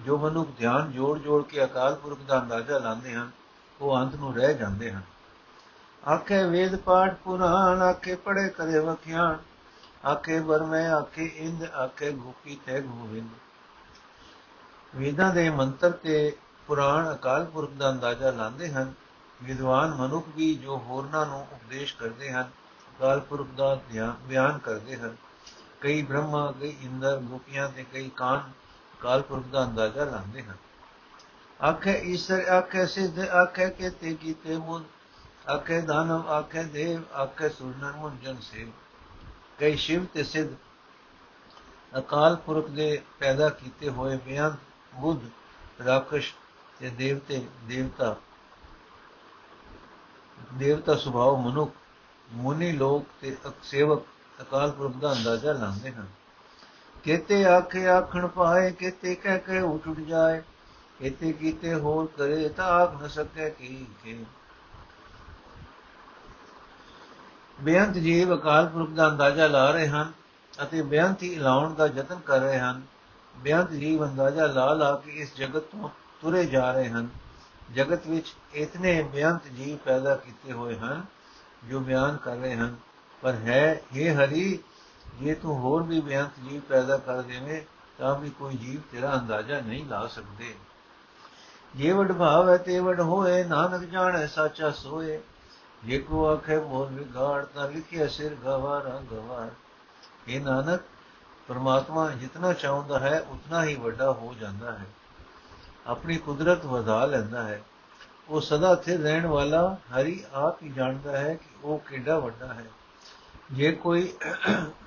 ਜੋ 0.00 0.18
ਮਨੁੱਖ 0.18 0.50
ਧਿਆਨ 0.58 0.92
ਜੋੜ 0.92 1.18
ਜੋੜ 1.18 1.42
ਕੇ 1.44 1.64
ਅਕਾਲ 1.64 1.94
ਪੁਰਖ 1.94 2.20
ਦਾ 2.20 2.40
ਅੰਦਾਜ਼ਾ 2.40 2.78
ਲਾਉਂਦੇ 2.78 3.14
ਹਨ, 3.14 3.30
ਉਹ 3.80 3.98
ਅੰਤ 3.98 4.14
ਨੂੰ 4.14 4.34
ਰਹਿ 4.36 4.54
ਜਾਂਦੇ 4.54 4.92
ਹਨ। 4.92 5.02
ਆਖੇ 6.08 6.42
ਵੇਦ 6.44 6.76
ਪਾਠ 6.76 7.14
ਪੁਰਾਣ, 7.14 7.82
ਆਖੇ 7.82 8.14
ਪੜੇ 8.14 8.48
ਕਰੇ 8.48 8.78
ਵਖਿਆਣ, 8.78 9.36
ਆਖੇ 10.08 10.40
ਬਰਮੇ 10.40 10.86
ਆਖੇ 10.86 11.24
ਇੰਦ, 11.24 11.64
ਆਖੇ 11.64 12.12
ਗੋਪੀ 12.12 12.58
ਤੇ 12.66 12.80
ਗੋਵਿੰਦ। 12.80 13.28
ਵੇਦਾਂ 14.96 15.34
ਦੇ 15.34 15.50
ਮੰਤਰ 15.50 15.90
ਤੇ 15.90 16.36
ਪੁਰਾਣ 16.66 17.14
ਅਕਾਲ 17.14 17.44
ਪੁਰਖ 17.44 17.70
ਦਾ 17.70 17.90
ਅੰਦਾਜ਼ਾ 17.90 18.30
ਲਾਉਂਦੇ 18.30 18.72
ਹਨ। 18.72 18.92
ਵਿਦਵਾਨ 19.42 19.94
ਮਨੁੱਖ 19.94 20.26
ਵੀ 20.36 20.54
ਜੋ 20.54 20.76
ਹੋਰਨਾਂ 20.78 21.26
ਨੂੰ 21.26 21.46
ਉਪਦੇਸ਼ 21.52 21.96
ਕਰਦੇ 21.96 22.32
ਹਨ, 22.32 22.50
ਅਕਾਲ 22.98 23.20
ਪੁਰਖ 23.20 23.46
ਦਾ 23.56 23.78
ਬਿਆਨ 24.22 24.58
ਕਰਦੇ 24.58 24.96
ਹਨ। 24.96 25.16
ਕਈ 25.82 26.02
ਬ੍ਰਹਮਾ, 26.02 26.54
ਕਈ 26.60 26.76
ਇੰਦਰ 26.82 27.16
ਗੋਪੀਆਂ 27.18 27.68
ਤੇ 27.68 27.84
ਕਈ 27.92 28.10
ਕਾਨ 28.16 28.50
ਅਕਾਲ 29.00 29.22
ਪੁਰਖ 29.22 29.46
ਦਾ 29.46 29.64
ਅੰਦਾਜ਼ਾ 29.64 30.04
ਲਾਉਂਦੇ 30.04 30.42
ਹਨ। 30.42 30.56
ਆਖੇ 31.60 31.98
ਈਸ਼ਰ, 32.04 32.48
ਆਖੇ 32.48 32.86
ਸਿੱਧ, 32.86 33.18
ਆਖੇ 33.18 33.68
ਕੇਤੇ 33.70 34.14
ਕੀਤੇ 34.14 34.56
ਮੁਨ 34.56 34.84
ਆਖੇ 35.50 35.80
ਦਾਨਵ, 35.80 36.28
ਆਖੇ 36.28 36.62
ਦੇਵ, 36.64 37.02
ਆਖੇ 37.16 37.48
ਸੁਰਨਰ 37.48 37.92
ਮੁਨ 37.92 38.18
ਜਨ 38.22 38.40
ਸੇਵ। 38.40 38.68
ਕਈ 39.58 39.76
ਸ਼ਿਵ 39.76 40.04
ਤੇ 40.04 40.24
ਸਿੱਧ, 40.24 40.54
ਅਕਾਲ 41.98 42.36
ਪੁਰਖ 42.36 42.68
ਦੇ 42.68 43.02
ਪੈਦਾ 43.18 43.48
ਕੀਤੇ 43.48 43.88
ਹੋਏ 43.90 44.16
ਬਿਆਨ 44.16 44.56
ਬੁੱਧ 44.94 45.28
ਰਾਕਸ਼ 45.86 46.32
ਤੇ 46.80 46.90
ਦੇਵਤੇ, 46.90 47.46
ਦੇਵਤਾ। 47.64 48.16
ਦੇਵਤਾ 50.54 50.94
ਸੁਭਾਅ 50.94 51.36
ਮਨੁੱਖ, 51.40 51.74
ਮੁਨੀ 52.32 52.72
ਲੋਕ 52.72 53.06
ਤੇ 53.20 53.36
ਸੇਵਕ 53.62 54.02
ਅਕਾਲ 54.42 54.70
ਪੁਰਖ 54.70 54.96
ਦਾ 54.96 55.12
ਅੰਦਾਜ਼ਾ 55.12 55.52
ਲਾਉਂਦੇ 55.52 55.92
ਹਨ। 55.92 56.06
ਕਿਤੇ 57.04 57.44
ਆਖੇ 57.44 57.88
ਆਖਣ 57.88 58.26
ਪਾਏ, 58.26 58.70
ਕਿਤੇ 58.70 59.14
ਕਹਿ 59.14 59.38
ਕੇ 59.38 59.60
ਉੱਠ 59.60 59.88
ਉੱਠ 59.88 59.98
ਜਾਏ, 59.98 60.42
ਕਿਤੇ 60.98 61.32
ਕੀਤੇ 61.32 61.74
ਹੋਰ 61.74 62.08
ਕਰੇ 62.16 62.48
ਤਾਂ 62.48 62.64
ਆਖ 62.64 63.02
ਨ 63.02 63.08
ਸਕੇ 63.08 63.50
ਕੀ 63.50 63.86
ਕੀ 64.04 64.24
ਬੇਅੰਤ 67.60 67.94
ਜੀਵ 67.94 68.34
ਅਕਾਲ 68.34 68.66
ਪੁਰਖ 68.66 68.90
ਦਾ 68.90 69.08
ਅੰਦਾਜ਼ਾ 69.08 69.46
ਲਾ 69.46 69.70
ਰਹੇ 69.70 69.88
ਹਨ 69.88 70.12
ਅਤੇ 70.62 70.82
ਬੇਅੰਤ 70.82 71.22
ਹੀ 71.22 71.34
ਲਾਉਣ 71.34 71.74
ਦਾ 71.74 71.86
ਯਤਨ 71.86 72.18
ਕਰ 72.26 72.40
ਰਹੇ 72.40 72.58
ਹਨ। 72.58 72.82
ਬੇਅੰਤ 73.36 73.70
ਜੀਵ 73.70 74.04
ਅੰਦਾਜ਼ਾ 74.04 74.46
ਲਾ 74.46 74.72
ਲਾ 74.74 74.94
ਕੇ 74.96 75.12
ਇਸ 75.12 75.34
ਜਗਤ 75.36 75.62
ਤੋਂ 75.62 75.88
ਤੁਰੇ 76.22 76.44
ਜਾ 76.46 76.72
ਰਹੇ 76.72 76.88
ਹਨ। 76.88 77.08
ਜਗਤ 77.74 78.06
ਵਿੱਚ 78.06 78.34
ਇਤਨੇ 78.54 79.02
ਬੇਅੰਤ 79.02 79.48
ਜੀਵ 79.48 79.76
ਪੈਦਾ 79.76 80.14
ਕੀਤੇ 80.16 80.52
ਹੋਏ 80.52 80.76
ਹਨ 80.78 81.04
ਜੋ 81.64 81.80
ਬਿਆਨ 81.80 82.16
ਕਰ 82.16 82.36
ਰਹੇ 82.36 82.56
ਹਨ। 82.56 82.76
ਪਰ 83.22 83.32
ਹੈ 83.32 83.80
ਇਹ 83.92 84.14
ਹਰੀ, 84.14 84.58
ਜੇ 85.20 85.34
ਤੂੰ 85.34 85.58
ਹੋਰ 85.58 85.82
ਵੀ 85.82 86.00
ਬੇਅੰਤ 86.00 86.50
ਜੀਵ 86.50 86.60
ਪੈਦਾ 86.60 86.96
ਕਰ 86.96 87.22
ਦੇਵੇਂ, 87.22 87.62
ਤਾਂ 87.98 88.18
ਵੀ 88.18 88.30
ਕੋਈ 88.30 88.56
ਜੀਵ 88.56 88.80
ਤੇਰਾ 88.92 89.14
ਅੰਦਾਜ਼ਾ 89.14 89.60
ਨਹੀਂ 89.60 89.86
ਲਾ 89.86 90.06
ਸਕਦੇ। 90.06 90.54
ਜੇ 91.76 91.92
ਵਡ 91.92 92.12
ਭਾਵ 92.12 92.48
ਹੈ 92.48 92.56
ਤੇ 92.56 92.80
ਵਡ 92.80 93.00
ਹੋਏ, 93.00 93.44
ਨਾਨਕ 93.44 93.80
ਜਾਣੈ, 93.80 94.26
ਸਾਚਾ 94.26 94.70
ਸੋਏ। 94.70 95.20
ਜੇ 95.84 95.98
ਕੋ 95.98 96.26
ਆਖੇ, 96.26 96.60
ਮੋਰ 96.60 96.86
ਵਿਗਾੜ, 96.86 97.44
ਤਾਂ 97.44 97.68
ਲਿਖਿਆ 97.68 98.06
ਸਿਰ 98.06 98.34
ਗਵਾਰਾ 98.34 99.02
ਗਵਾਰ 99.12 99.50
ਇਹ 100.28 100.40
ਨਾਨਕ, 100.40 100.80
ਪਰਮਾਤਮਾ 101.48 102.10
ਜਿਤਨਾ 102.10 102.52
ਚਾਹੁੰਦਾ 102.52 102.98
ਹੈ, 102.98 103.20
ਉਤਨਾ 103.20 103.64
ਹੀ 103.64 103.74
ਵੱਡਾ 103.74 104.12
ਹੋ 104.12 104.34
ਜਾਂਦਾ 104.40 104.72
ਹੈ। 104.72 104.86
ਆਪਣੀ 105.86 106.16
ਕੁਦਰਤ 106.16 106.64
ਵਧਾ 106.64 107.06
ਲੈਂਦਾ 107.06 107.42
ਹੈ। 107.42 107.62
ਉਹ 108.28 108.40
ਸਦਾ 108.40 108.74
ਸਥਿਰ 108.74 109.00
ਰਹਿਣ 109.00 109.26
ਵਾਲਾ 109.26 109.76
ਹਰੀ 109.96 110.24
ਆਪ 110.34 110.62
ਹੀ 110.62 110.68
ਜਾਣਦਾ 110.68 111.16
ਹੈ 111.16 111.34
ਕਿ 111.34 111.48
ਉਹ 111.64 111.78
ਕਿੰਨਾ 111.78 112.18
ਵੱਡਾ 112.18 112.46
ਹੈ। 112.46 112.64
ਜੇ 113.52 113.72
ਕੋਈ 113.72 114.12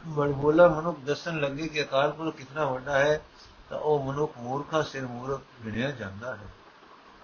ਬੜਬੋਲਾ 0.07 0.67
ਮਨੁੱਖ 0.67 0.99
ਦੱਸਣ 0.99 1.39
ਲੱਗੇ 1.39 1.67
ਕਿ 1.67 1.83
ਅਕਾਲ 1.83 2.11
ਪੁਰਖ 2.11 2.35
ਕਿੰਨਾ 2.35 2.65
ਵੱਡਾ 2.65 2.97
ਹੈ, 2.99 3.21
ਤਾਂ 3.69 3.79
ਉਹ 3.79 4.03
ਮਨੁੱਖ 4.03 4.37
ਮੂਰਖਾ 4.37 4.81
ਸਿਰ 4.81 5.07
ਮੂਰਖ 5.07 5.41
ਗਿਣਿਆ 5.65 5.91
ਜਾਂਦਾ 5.91 6.35
ਹੈ। 6.35 6.47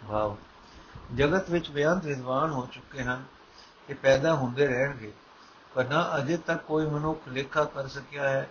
ਭਾਵ 0.10 0.36
ਜਗਤ 1.16 1.50
ਵਿੱਚ 1.50 1.70
ਬਿਆੰਤ 1.70 2.06
ਵਿਦਵਾਨ 2.06 2.52
ਹੋ 2.52 2.68
ਚੁੱਕੇ 2.72 3.04
ਹਨ 3.04 3.24
ਕਿ 3.88 3.94
ਪੈਦਾ 3.94 4.34
ਹੁੰਦੇ 4.34 4.68
ਰਹਿਣਗੇ, 4.68 5.14
ਪਰ 5.76 5.86
ਨਾ 5.86 6.18
ਅਜੇ 6.18 6.38
ਤੱਕ 6.38 6.64
ਕੋਈ 6.64 6.86
ਮਨੁੱਖ 6.86 7.28
ਲੇਖਾ 7.28 7.64
ਕਰ 7.64 7.88
ਸਕਿਆ 7.88 8.30
ਹੈ 8.30 8.50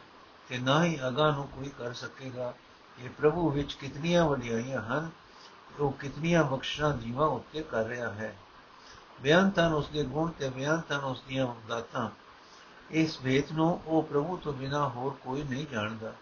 ਤੇ 0.49 0.59
ਨਾ 0.59 0.85
ਹੀ 0.85 0.99
ਅਗਾ 1.09 1.31
ਨੂੰ 1.31 1.49
ਕੋਈ 1.49 1.71
ਕਰ 1.79 1.93
ਸਕੇਗਾ। 1.93 2.55
ਇਹ 2.99 3.11
ਪ੍ਰਭੂ 3.11 3.51
ਵਿੱਚ 3.51 3.73
ਕਿਤਨੀਆਂ 3.73 4.25
ਵਡਿਆਈਆਂ 4.25 4.83
ਹਨ, 4.83 5.11
ਉਹ 5.81 5.93
ਕਿਤਨੀਆਂ 5.93 6.45
ਬਖਸ਼ਾਂ 6.45 6.97
ਜੀਵਾਂ 6.97 7.27
ਉੱਤੇ 7.27 7.63
ਕਰ 7.63 7.85
ਰਿਹਾ 7.85 8.13
ਹੈ। 8.13 8.37
ਬਿਆਨ 9.23 9.51
ਤਾਂ 9.51 9.71
ਉਸ 9.71 9.89
ਦੇ 9.89 10.05
ਗੁਣ 10.05 10.31
ਤੇ 10.31 10.49
ਬਿਆਨ 10.49 10.81
ਤਾਂ 10.81 11.01
ਉਸ 11.01 11.23
ਦੀਆਂ 11.29 11.47
ਦਾਤਾਂ। 11.69 12.09
ਇਸ 12.91 13.19
ਭੇਤ 13.21 13.53
ਨੂੰ 13.53 13.81
ਉਹ 13.87 14.03
ਪ੍ਰਭੂ 14.03 14.37
ਤੋਂ 14.37 14.53
ਬਿਨਾ 14.53 14.89
ਹੋਰ 14.89 15.15
ਕੋਈ 15.25 15.43
ਨਹੀਂ 15.43 15.67
ਜਾਣਦਾ। 15.73 16.13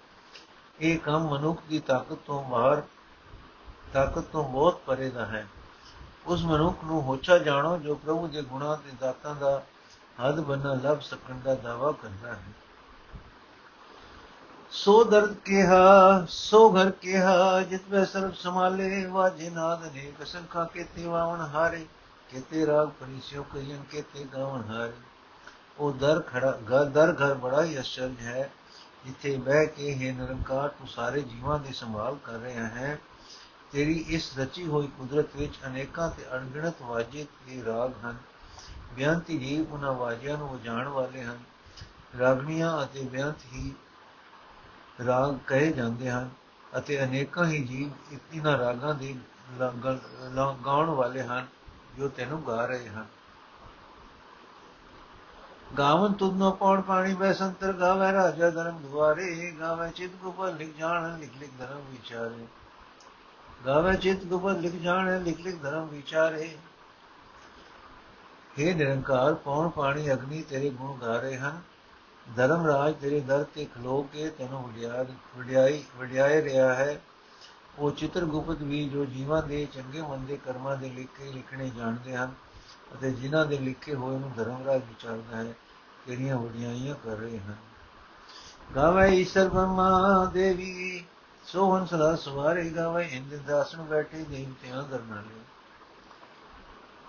ਇਹ 0.81 0.99
ਕੰਮ 0.99 1.29
ਮਨੁੱਖ 1.29 1.63
ਦੀ 1.69 1.79
ਤਾਕਤ 1.79 2.19
ਤੋਂ 2.27 2.45
ਬਾਹਰ, 2.45 2.83
ਤਾਕਤ 3.93 4.23
ਤੋਂ 4.23 4.49
ਬਹੁਤ 4.49 4.81
ਪਰੇ 4.87 5.11
ਦਾ 5.11 5.27
ਹੈ। 5.27 5.47
ਉਸ 6.27 6.45
ਮਨੁੱਖ 6.45 6.85
ਨੂੰ 6.85 7.03
ਹੋਛਾ 7.03 7.39
ਜਾਣੋ 7.39 7.79
ਜੋ 7.79 7.95
ਪ੍ਰਭੂ 7.95 8.29
ਦੇ 8.29 8.43
ਗੁਣਾਂ 8.43 8.77
ਤੇ 8.77 8.91
ਦਾਤਾਂ 9.01 9.35
ਦਾ 9.35 9.63
ਹੱਦ 10.25 10.41
ਬੰਨਾ 10.41 10.75
ਲੱਭ 10.75 11.01
ਸਕਣ 11.01 11.39
ਦਾ 11.45 11.55
ਦਾਵਾ 11.55 11.93
ਕਰਦਾ 11.93 12.33
ਹੈ। 12.33 12.43
ਸੋ 14.71 15.05
ਦਰਦ 15.05 15.35
ਕਿਹਾ, 15.35 16.27
ਸੋ 16.29 16.71
ਘਰ 16.73 16.91
ਕਿਹਾ, 16.91 17.61
ਜਿਤ 17.61 17.81
ਵਿੱਚ 17.89 18.11
ਸਰਬ 18.11 18.35
ਸਮਾਲੇ 18.35 19.07
ਵਾਜੇ 19.07 19.51
ਨਾਦ 19.51 19.85
ਨੇ 19.95 20.13
ਕਸੰਖਾ 20.21 20.65
ਕੇ 20.65 20.85
ਤੇਵਾਵਨ 20.85 21.41
ਹਾਰੇ, 21.41 21.87
ਕਿਤੇ 22.31 22.67
ਰਾਗ 22.67 22.89
ਪਰਿਸਿਓ 22.89 23.43
ਕਈਨ 23.43 23.83
ਕਿਤੇ 23.91 24.25
ਗਾਵਨ 24.25 24.75
ਹਾਰੇ। 24.75 24.93
ਉਹ 25.79 25.93
ਦਰ 25.93 26.21
ਖੜਾ 26.21 26.51
ਘਰ 26.71 26.85
ਦਰ 26.85 27.13
ਘਰ 27.15 27.35
ਬੜਾ 27.35 27.63
ਹੀ 27.65 27.79
ਅਚਰਜ 27.81 28.21
ਹੈ। 28.21 28.51
ਜਿੱਥੇ 29.05 29.37
ਬਹਿ 29.37 29.67
ਕੇ, 29.67 29.95
ਹੈ 29.95 30.13
ਨਿਰੰਕਾਰ, 30.13 30.69
ਤੂੰ 30.69 30.89
ਸਾਰੇ 30.89 31.21
ਜੀਵਾਂ 31.23 31.59
ਦੀ 31.59 31.73
ਸੰਭਾਲ 31.73 32.17
ਕਰ 32.25 32.39
ਰਿਹਾ 32.39 32.67
ਹੈ। 32.67 32.99
ਤੇਰੀ 33.73 34.05
ਇਸ 34.09 34.39
ਰਚੀ 34.39 34.67
ਹੋਈ 34.67 34.87
ਕੁਦਰਤ 34.99 35.37
ਵਿੱਚ 35.37 35.59
ਅਨੇਕਾਂ 35.67 36.11
ਤੇ 36.11 36.25
ਅਣਗਿਣਤ 36.35 36.83
ਵਾਜੇ 36.83 37.27
ਤੇ 37.47 37.63
ਰਾਗ 37.65 37.93
ਹਨ। 38.05 38.17
ਬਿਆੰਤੀ 38.95 39.39
ਜੀਵ 39.39 39.73
ਉਹਨਾਂ 39.73 39.93
ਵਾਜਿਆਂ 39.93 40.37
ਨੂੰ 40.39 40.49
ਵਜਾਣ 40.49 40.89
ਵਾਲੇ 40.89 41.23
ਹਨ। 41.23 41.39
ਰਾਗਨੀਆਂ 42.19 42.83
ਅਤੇ 42.85 43.03
ਬਿਆੰਤ 43.03 43.45
ਹੀ 43.53 43.73
ਰਾਗ 45.07 45.37
ਕਹੇ 45.47 45.73
ਜਾਂਦੇ 45.73 46.11
ਹਨ 46.11 46.31
ਅਤੇ 46.79 47.03
ਅਨੇਕਾਂ 47.05 47.47
ਹੀ 47.47 47.63
ਜੀਵ 47.65 48.15
ਇਤਨਾ 48.15 48.57
ਰਾਗਾਂ 48.59 48.95
ਦੇ 48.95 49.15
ਗਾਉਣ 50.67 50.91
ਵਾਲੇ 50.91 51.23
ਹਨ, 51.23 51.47
ਜੋ 51.99 52.09
ਤੈਨੂੰ 52.09 52.47
ਗਾ 52.47 52.65
ਰਹੇ 52.67 52.89
ਹਨ। 52.89 53.07
ਗਾਵਨ 55.79 56.13
ਤੁਧਨੋ 56.13 56.51
ਪੌਣ 56.51 56.81
ਪਾਣੀ 56.81 57.15
ਬੈਸੰਤਰ 57.15 57.73
ਗਾਵੇ 57.73 58.13
ਰਾਜਾ 58.13 58.51
ਧਰਮ 58.51 58.79
ਦੁਆਰੇ, 58.83 59.51
ਗਾਵੇ 59.61 59.91
ਚਿਤ 59.91 60.11
ਗੁਪਲ 60.23 60.57
ਲਿਖ 60.57 60.77
ਜਾਣ, 60.77 61.19
ਲਿਖ 61.19 61.31
ਲਿਖ 61.41 61.51
ਧਰਮ 61.59 61.81
ਵਿਚਾਰੇ। 61.91 62.47
ਗਾਵੇ 63.67 63.97
ਚਿਤ 63.97 64.25
ਗੁਪਲ 64.25 64.61
ਲਿਖ 64.61 64.73
ਜਾਣ, 64.73 65.23
ਲਿਖ 65.23 65.41
ਲਿਖ 65.41 65.63
ਧਰਮ 65.63 65.87
ਵਿਚਾਰੇ। 65.87 66.57
हे 68.59 68.75
ਨਿਰੰਕਾਰ, 68.75 69.35
ਪੌਣ 69.35 69.69
ਪਾਣੀ 69.69 70.13
ਅਗਨੀ 70.13 70.43
ਤੇਰੇ 70.43 70.71
ਗੁਣ 70.71 70.99
ਗਾ 70.99 71.17
ਰਹੇ 71.17 71.37
ਹਨ। 71.37 71.61
ਧਰਮ 72.37 72.67
ਰਾਜ 72.67 72.95
ਤੇਰੇ 72.95 73.21
ਦਰ 73.21 73.45
ਤੇ 73.45 73.65
ਖਲੋ 73.65 74.03
ਕੇ 74.03 74.31
ਤੈਨੂੰ 74.31 74.63
ਵਡਿਆਈ 75.39 75.85
ਵਡਿਆਈ 75.99 76.43
ਰਿਹਾ 76.43 76.75
ਹੈ। 76.75 77.01
ਉਹ 77.79 77.91
ਚਿੱਤਰ 77.91 78.25
ਗੁਪਤ 78.25 78.63
ਵੀ 78.63 78.89
ਜੋ 78.89 79.05
ਜੀਵਾਂ 79.05 79.43
ਦੇ 79.43 79.67
ਚੰਗੇ 79.73 80.03
ਮੰਦੇ 80.03 80.37
ਕਰਮਾਂ 80.37 80.77
ਦੇ 80.77 80.91
ਲਿਖੇ 80.91 81.33
ਲਿਖਣੇ 81.33 81.71
ਜਾਣਦੇ 81.71 82.17
ਹਨ। 82.17 82.33
ਅਤੇ 82.95 83.11
ਜਿਨ੍ਹਾਂ 83.11 83.47
ਦੇ 83.47 83.59
ਲਿਖੇ 83.59 83.95
ਹੋਏ 83.95 84.19
ਨੂੰ 84.19 84.33
ਧਰਮ 84.37 84.65
ਰਾਜ 84.67 84.81
ਵਿਚਾਰਦਾ 84.83 85.37
ਹੈ 85.37 85.55
ਤੇਰੀਆਂ 86.07 86.37
ਵਡਿਆਈਆਂ 86.37 86.95
ਕਰ 86.95 87.17
ਰਹੇ 87.17 87.39
ਹਨ। 87.39 87.57
ਗਾਵੇ 88.77 89.09
ਈਸ਼ਰ 89.09 89.49
ਬ੍ਰਹਮਾ 89.49 90.25
ਦੇਵੀ, 90.25 91.05
ਸੋਹਣ 91.45 91.87
ਸਦਾ 91.87 92.17
ਸਵਾਰੇ। 92.17 92.71
ਗਾਵੇ 92.71 93.07
ਇੰਦ 93.07 93.35
ਦਾਸਨ 93.37 93.83
ਬੈਠੇ 93.83 94.25
ਦੇਵਤਿਆਂ 94.25 94.83
ਦਰਨਾਲੇ 94.83 95.41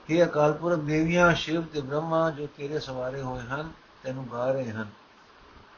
ਇਹ 0.09 0.25
ਅਕਾਲ 0.25 0.53
ਪੁਰਖ 0.53 0.79
ਦੇਵੀਆਂ, 0.79 1.33
ਸ਼ਿਵ 1.33 1.61
ਤੇ 1.61 1.81
ਬ੍ਰਹਮਾ 1.81 2.31
ਜੋ 2.31 2.47
ਤੇਰੇ 2.57 2.79
ਸਵਾਰੇ 2.79 3.21
ਹੋਏ 3.21 3.39
ਹਨ, 3.39 3.71
ਤੈਨੂੰ 4.03 4.27
ਗਾ 4.31 4.51
ਰਹੇ 4.51 4.71
ਹਨ। 4.71 4.87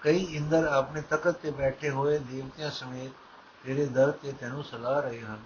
ਕਈ 0.01 0.23
ਇੰਦਰ 0.23 0.67
ਆਪਣੇ 0.67 1.01
ਤਖਤ 1.01 1.35
ਤੇ 1.35 1.51
ਬੈਠੇ 1.51 1.89
ਹੋਏ 1.89 2.19
ਦੇਵਤਿਆਂ 2.19 2.71
ਸਮੇਤ 2.71 3.11
ਤੇਰੇ 3.65 3.85
ਦਰ 3.85 4.11
ਤੇ 4.11 4.31
ਤੈਨੂੰ 4.31 4.63
ਸਲਾਹ 4.63 5.01
ਰਹੇ 5.01 5.21
ਹਨ। 5.21 5.39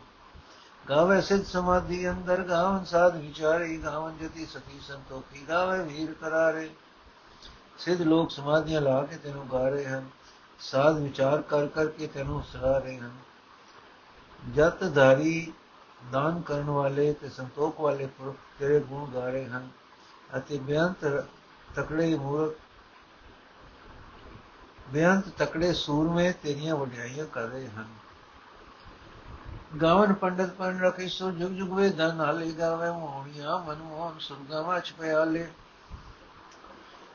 ਗਾਵੇ 0.89 1.21
ਸਿਧ 1.21 1.43
ਸਮਾਧੀ 1.45 2.09
ਅੰਦਰ, 2.09 2.41
ਗਾਵਨ 2.43 2.83
ਸਾਧ 2.85 3.15
ਵਿਚਾਰੇ, 3.15 3.77
ਗਾਵਨ 3.77 4.17
ਜਤੀ 4.17 4.45
ਸਤੀ 4.45 4.79
ਸੰਤੋਖੀ, 4.79 5.45
ਗਾਵੇ 5.49 5.83
ਵੀਰ 5.83 6.13
ਕਰਾਰੇ। 6.13 6.69
ਸਿਧ 7.77 8.01
ਲੋਕ 8.01 8.31
ਸਮਾਧੀਆਂ 8.31 8.81
ਲਾ 8.81 9.01
ਕੇ 9.01 9.17
ਤੈਨੂੰ 9.17 9.47
ਗਾ 9.51 9.67
ਰਹੇ 9.69 9.85
ਹਨ, 9.85 10.09
ਸਾਧ 10.59 10.97
ਵਿਚਾਰ 10.97 11.41
ਕਰ 11.41 11.67
ਕਰਕੇ 11.67 12.07
ਤੈਨੂੰ 12.07 12.43
ਸਲਾਹ 12.43 12.79
ਰਹੇ 12.79 12.97
ਹਨ। 12.97 13.11
ਜਤ 14.55 14.83
ਧਾਰੀ 14.83 15.53
ਦਾਨ 16.11 16.41
ਕਰਨ 16.41 16.69
ਵਾਲੇ 16.69 17.13
ਤੇ 17.13 17.29
ਸੰਤੋਖ 17.29 17.79
ਵਾਲੇ 17.79 18.05
ਪੁਰਖ 18.05 18.35
ਤੇਰੇ 18.59 18.79
ਗੁਣ 18.79 19.09
ਗਾ 19.11 19.29
ਰਹੇ 19.29 19.45
ਹਨ 19.45 19.69
ਅਤੇ 20.37 20.57
ਬਿਆੰਤ 20.59 21.25
ਤਕੜੇ 21.75 22.15
ਮੂਰਖ 22.15 22.53
ਬਿਆੰਤ 24.89 25.29
ਤਕੜੇ 25.37 25.73
ਸੂਰਮੇ 25.73 26.31
ਤੇਰੀਆਂ 26.31 26.75
ਵਡਿਆਈਆਂ 26.75 27.25
ਕਰ 27.25 27.47
ਰਹੇ 27.47 27.67
ਹਨ। 27.67 27.85
ਗਾਵਨ 29.81 30.13
ਪੰਡਤ 30.13 30.49
ਪਨ 30.49 30.79
ਰਖੇ 30.79 31.07
ਸੋ 31.07 31.31
ਜੁਗ 31.31 31.51
ਜੁਗ 31.51 31.69
ਵੇ 31.69 31.89
ਧਨ 31.89 32.19
ਹਾਲੇ 32.19 32.51
ਗਾਵੇ 32.51 32.89
ਮੋਹਣੀਆਂ, 32.89 33.59
ਮਨ 33.59 33.75
ਮੋਹਨ 33.75 34.19
ਸੁਰਗਾਵਾ 34.19 34.79
ਚ 34.79 34.91
ਪਿਆਲੇ 34.91 35.47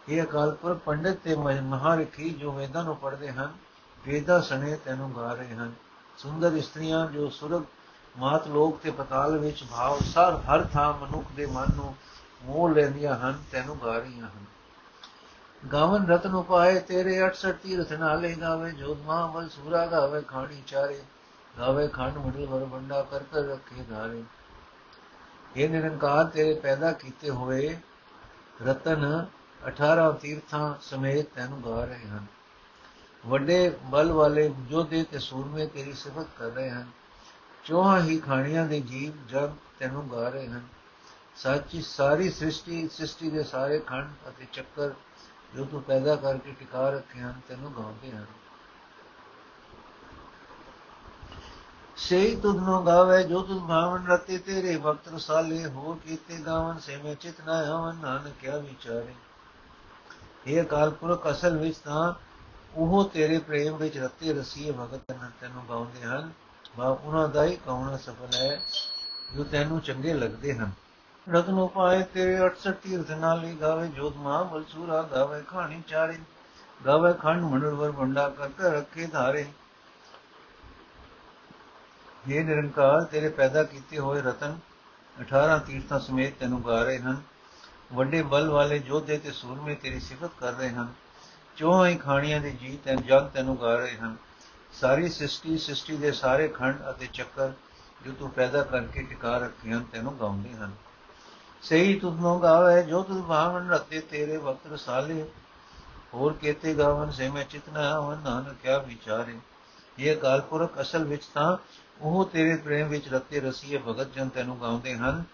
ਇਹ 0.08 0.22
ਅਕਾਲ 0.22 0.54
ਪੁਰਖ 0.54 0.78
ਪੰਡਤ 0.78 1.16
ਤੇ 1.24 1.34
ਮਹਾਰਖੀ 1.36 2.30
ਜੋ 2.30 2.52
ਵੇਦਾਂ 2.52 2.84
ਨੂੰ 2.84 2.96
ਪੜ੍ਹਦੇ 2.96 3.30
ਹਨ, 3.30 3.52
ਵੇਦਾਂ 4.06 4.40
ਸਣੇ 4.42 4.76
ਤੈਨੂੰ 4.76 5.16
ਗਾ 5.16 5.32
ਰਹੇ 5.32 5.54
ਹਨ। 5.54 5.72
ਸੁੰਦਰ 6.18 6.52
ਇਸਤਰੀਆਂ 6.52 7.06
ਜੋ 7.06 7.28
ਸੁਰਗ, 7.30 7.62
ਮਾਤ 8.18 8.48
ਲੋਕ 8.48 8.80
ਤੇ 8.80 8.90
ਪਤਾਲ 8.90 9.38
ਵਿੱਚ 9.38 9.64
ਭਾਵ 9.64 9.98
ਸਰ 10.00 10.36
ਹਰ 10.36 10.64
ਥਾਂ 10.64 10.92
ਮਨੁੱਖ 10.92 11.26
ਦੇ 11.36 11.46
ਮਨ 11.46 11.66
ਨੂੰ 11.76 11.94
ਮੋਹ 12.44 12.68
ਲੈਂਦੀਆਂ 12.70 13.16
ਹਨ, 13.16 13.38
ਤੈਨੂੰ 13.52 13.78
ਗਾ 13.84 13.98
ਰਹੀਆਂ 13.98 14.26
ਹਨ। 14.26 14.44
ਗਾਵਨ 15.72 16.06
ਰਤਨ 16.06 16.34
ਉਪਾਏ 16.34 16.80
ਤੇਰੇ 16.80 17.22
68 17.22 17.52
ਤੀਰਥ 17.52 17.92
ਨਾਲੇ 17.92 18.34
ਗਾਵੇ, 18.34 18.72
ਜੋਤ 18.72 18.98
ਮਹਾਬਲ 19.06 19.48
ਸੂਰਾ 19.48 19.86
ਗਾਵੇ 19.86 20.22
ਖਾਣੀ 20.22 20.62
ਚਾਰੇ। 20.66 21.02
ਗਾਵੇ 21.58 21.88
ਖੰਡ 21.88 22.16
ਮੁਢਲ 22.16 22.46
ਵਰ 22.46 22.64
ਬੰਡਾ 22.64 23.02
ਕਰ 23.02 23.22
ਕਰ 23.22 23.44
ਰੱਖੇ 23.44 23.82
ਧਾਰੇ 23.82 24.22
ਇਹ 25.56 25.68
ਨਿਰੰਕਾਰ 25.68 26.24
ਤੇਰੇ 26.24 26.54
ਪੈਦਾ 26.54 26.92
ਕੀਤੇ 26.92 27.30
ਹੋਏ 27.30 27.76
ਰਤਨ 28.66 29.26
18 29.68 30.12
ਤੀਰਥਾਂ 30.20 30.74
ਸਮੇਤ 30.82 31.26
ਤੈਨੂੰ 31.34 31.64
ਗਾ 31.64 31.84
ਰਹੇ 31.84 32.08
ਹਨ। 32.08 32.26
ਵੱਡੇ 33.26 33.76
ਬਲ 33.84 34.12
ਵਾਲੇ 34.12 34.48
ਜੋਧੇ 34.48 35.02
ਤੇ 35.04 35.18
ਸੂਰਮੇ 35.18 35.66
ਤੇਰੀ 35.66 35.92
ਸਿਫਤ 35.92 36.26
ਕਰ 36.38 36.46
ਰਹੇ 36.46 36.70
ਹਨ। 36.70 36.90
ਚੋਹਾਂ 37.64 38.00
ਹੀ 38.00 38.18
ਖਾਣੀਆਂ 38.18 38.66
ਦੇ 38.66 38.80
ਜੀਵ 38.80 39.26
ਜਗ 39.28 39.50
ਤੈਨੂੰ 39.78 40.10
ਗਾ 40.10 40.28
ਰਹੇ 40.28 40.46
ਹਨ। 40.46 40.62
ਸੱਚੀ 41.36 41.82
ਸਾਰੀ 41.82 42.30
ਸ੍ਰਿਸ਼ਟੀ 42.30 42.88
ਸ੍ਰਿਸ਼ਟੀ 42.88 43.30
ਦੇ 43.30 43.42
ਸਾਰੇ 43.42 43.78
ਖੰਡ 43.78 44.28
ਅਤੇ 44.28 44.46
ਚੱਕਰ 44.52 44.90
ਜੋ 45.56 45.64
ਤੂੰ 45.64 45.82
ਪੈਦਾ 45.82 46.16
ਕਰਕੇ 46.16 46.52
ਟਿਕਾ 46.52 46.90
ਰੱਖੇ 46.90 47.20
ਹਨ, 47.20 47.40
ਤੈਨੂੰ 47.48 47.72
ਗਾਉਂਦੇ 47.74 48.10
ਹਨ। 48.10 48.26
ਸਹੀ 52.00 52.36
ਤੁਧ 52.36 52.56
ਨੂੰ 52.56 52.86
ਗਾਵੇ, 52.86 53.22
ਜੋ 53.22 53.42
ਤੁਧ 53.42 53.68
ਭਾਵਨ 53.68 54.06
ਰਤੇ, 54.06 54.38
ਤੇਰੇ 54.38 54.76
ਭਗਤ 54.76 55.08
ਰਸਾਲੇ 55.14 55.64
ਹੋ 55.66 55.94
ਕੀਤੇ 55.94 56.36
ਗਾਵਨ 56.46 56.78
ਸੇ 56.78 56.96
ਮੈਂ 56.96 57.14
ਚਿਤ 57.14 57.34
ਨਾ 57.46 57.52
ਆਵਨ, 57.52 57.96
ਨਾਨਕ 57.96 58.32
ਕਿਆ 58.40 58.56
ਵਿਚਾਰੇ। 58.56 59.14
ਇਹ 60.46 60.62
ਅਕਾਲ 60.62 60.90
ਪੁਰਖ, 60.90 61.30
ਅਸਲ 61.30 61.58
ਵਿੱਚ 61.58 61.76
ਤਾਂ 61.78 62.12
ਉਹ 62.74 63.10
ਤੇਰੇ 63.14 63.38
ਪ੍ਰੇਮ 63.38 63.76
ਵਿੱਚ 63.76 63.98
ਰਤੇ 63.98 64.32
ਰਸੀਏ 64.32 64.72
ਭਗਤ 64.72 65.00
ਤੈਨੂੰ 65.40 65.62
ਗਾਉਂਦੇ 65.68 66.02
ਹਨ। 66.02 66.30
ਵਾ 66.76 66.88
ਉਹਨਾਂ 66.88 67.28
ਦਾ 67.28 67.44
ਹੀ 67.44 67.56
ਕੌਣਾ 67.56 67.96
ਸਫਲ 67.96 68.34
ਹੈ, 68.34 68.60
ਜੋ 69.36 69.44
ਤੈਨੂੰ 69.44 69.80
ਚੰਗੇ 69.80 70.14
ਲੱਗਦੇ 70.14 70.54
ਹਨ। 70.54 70.70
ਰਤਨ 71.26 71.58
ਉਪਾਏ 71.58 72.02
ਤੇਰੇ 72.02 72.38
68 72.38 72.72
ਤੀਰਥ 72.72 73.10
ਨਾਲ 73.10 73.44
ਹੀ 73.44 73.54
ਗਾਵੇ, 73.60 73.88
ਜੋਤ 73.88 74.16
ਮਾ 74.16 74.42
ਬਲਸੂਰਾ 74.42 75.02
ਗਾਵੇ, 75.02 75.42
ਖਾਣੀ 75.42 75.82
ਚਾਰੇ। 75.88 76.18
ਗਾਵੇ 76.86 77.12
ਖੰਡ 77.12 77.42
ਮੰਡਲ 77.42 77.74
ਵਰ 77.74 77.90
ਬੰਡਾ 77.90 78.28
ਕਰ 78.28 78.48
ਰੱਖੇ 78.60 79.06
ਧਾਰੇ। 79.06 79.46
ਇਹ 82.28 82.44
ਨਿਰੰਕਾਰ, 82.44 83.04
ਤੇਰੇ 83.04 83.28
ਪੈਦਾ 83.28 83.62
ਕੀਤੇ 83.62 83.98
ਹੋਏ 83.98 84.22
ਰਤਨ 84.22 84.58
18 85.20 85.58
ਤੀਰਥਾਂ 85.58 86.00
ਸਮੇਤ 86.00 86.34
ਤੈਨੂੰ 86.40 86.66
ਗਾ 86.66 86.82
ਰਹੇ 86.82 86.98
ਹਨ। 86.98 87.22
ਵੱਡੇ 87.92 88.22
ਬਲ 88.22 88.50
ਵਾਲੇ 88.50 88.82
ਯੋਧੇ 88.86 89.18
ਤੇ 89.18 89.30
ਸੂਰਮੇ 89.30 89.74
ਤੇਰੀ 89.74 90.00
ਸਿਫਤ 90.00 90.30
ਕਰ 90.40 90.52
ਰਹੇ 90.52 90.68
ਹਨ। 90.68 90.92
ਚੋਹਾਂ 91.56 91.88
ਹੀ 91.88 91.96
ਖਾਣੀਆਂ 91.96 92.40
ਦੇ 92.40 92.50
ਜੀ 92.50 92.78
ਤੈਨੂੰ 92.84 93.02
ਜਗ 93.02 93.28
ਤੈਨੂੰ 93.28 93.58
ਗਾ 93.60 93.74
ਰਹੇ 93.74 93.96
ਹਨ। 93.96 94.16
ਸਾਰੀ 94.72 95.08
ਸ੍ਰਿਸ਼ਟੀ 95.08 95.58
ਸ੍ਰਿਸ਼ਟੀ 95.58 95.96
ਦੇ 95.96 96.12
ਸਾਰੇ 96.12 96.48
ਖੰਡ 96.48 96.76
ਅਤੇ 96.90 97.06
ਚੱਕਰ 97.06 97.52
ਜੋ 98.04 98.12
ਤੂੰ 98.12 98.30
ਪੈਦਾ 98.30 98.62
ਕਰਕੇ 98.62 99.02
ਟਿਕਾ 99.02 99.38
ਰੱਖੇ 99.38 99.72
ਹਨ, 99.72 99.84
ਤੈਨੂੰ 99.92 100.18
ਗਾਉਂਦੇ 100.20 100.54
ਹਨ। 100.54 100.72
ਸਹੀ 101.62 101.98
ਤੁਧ 101.98 102.20
ਨੂੰ 102.20 102.42
ਗਾਵੇ, 102.42 102.82
ਜੋ 102.82 103.02
ਤੁਧ 103.02 103.24
ਭਾਵਨ 103.24 103.70
ਰਤੇ 103.70 104.00
ਤੇਰੇ 104.00 104.36
ਵਕਤ 104.36 104.72
ਰਸਾਲੇ। 104.72 105.24
ਹੋਰ 106.14 106.32
ਕੇਤੇ 106.32 106.74
ਗਾਵਨ, 106.74 107.10
ਸੇ 107.10 107.28
ਮੈਂ 107.28 107.44
ਚਿਤਨਾ 107.44 108.00
ਹਵਨ 108.00 108.18
ਨਾਨਕ 108.18 108.56
ਕਿਆ 108.62 108.78
ਵਿਚਾਰੇ। 108.78 109.38
ਇਹ 109.98 110.16
ਕਾਲਪੁਰਖ 110.16 110.80
ਅਸਲ 110.80 111.04
ਵਿੱਚ 111.04 111.24
ਤਾਂ 111.24 111.56
ਉਹ 112.00 112.24
ਤੇਰੇ 112.24 112.56
ਪ੍ਰੇਮ 112.56 112.88
ਵਿੱਚ 112.88 113.08
ਰਤੇ 113.08 113.40
ਰਸੀਏ 113.40 113.78
ਭਗਤ 113.78 114.12
ਜਨ 114.14 114.28
ਤੈਨੂੰ 114.28 114.60
ਗਾਉਂਦੇ 114.60 114.96
ਹਨ। 114.96 115.24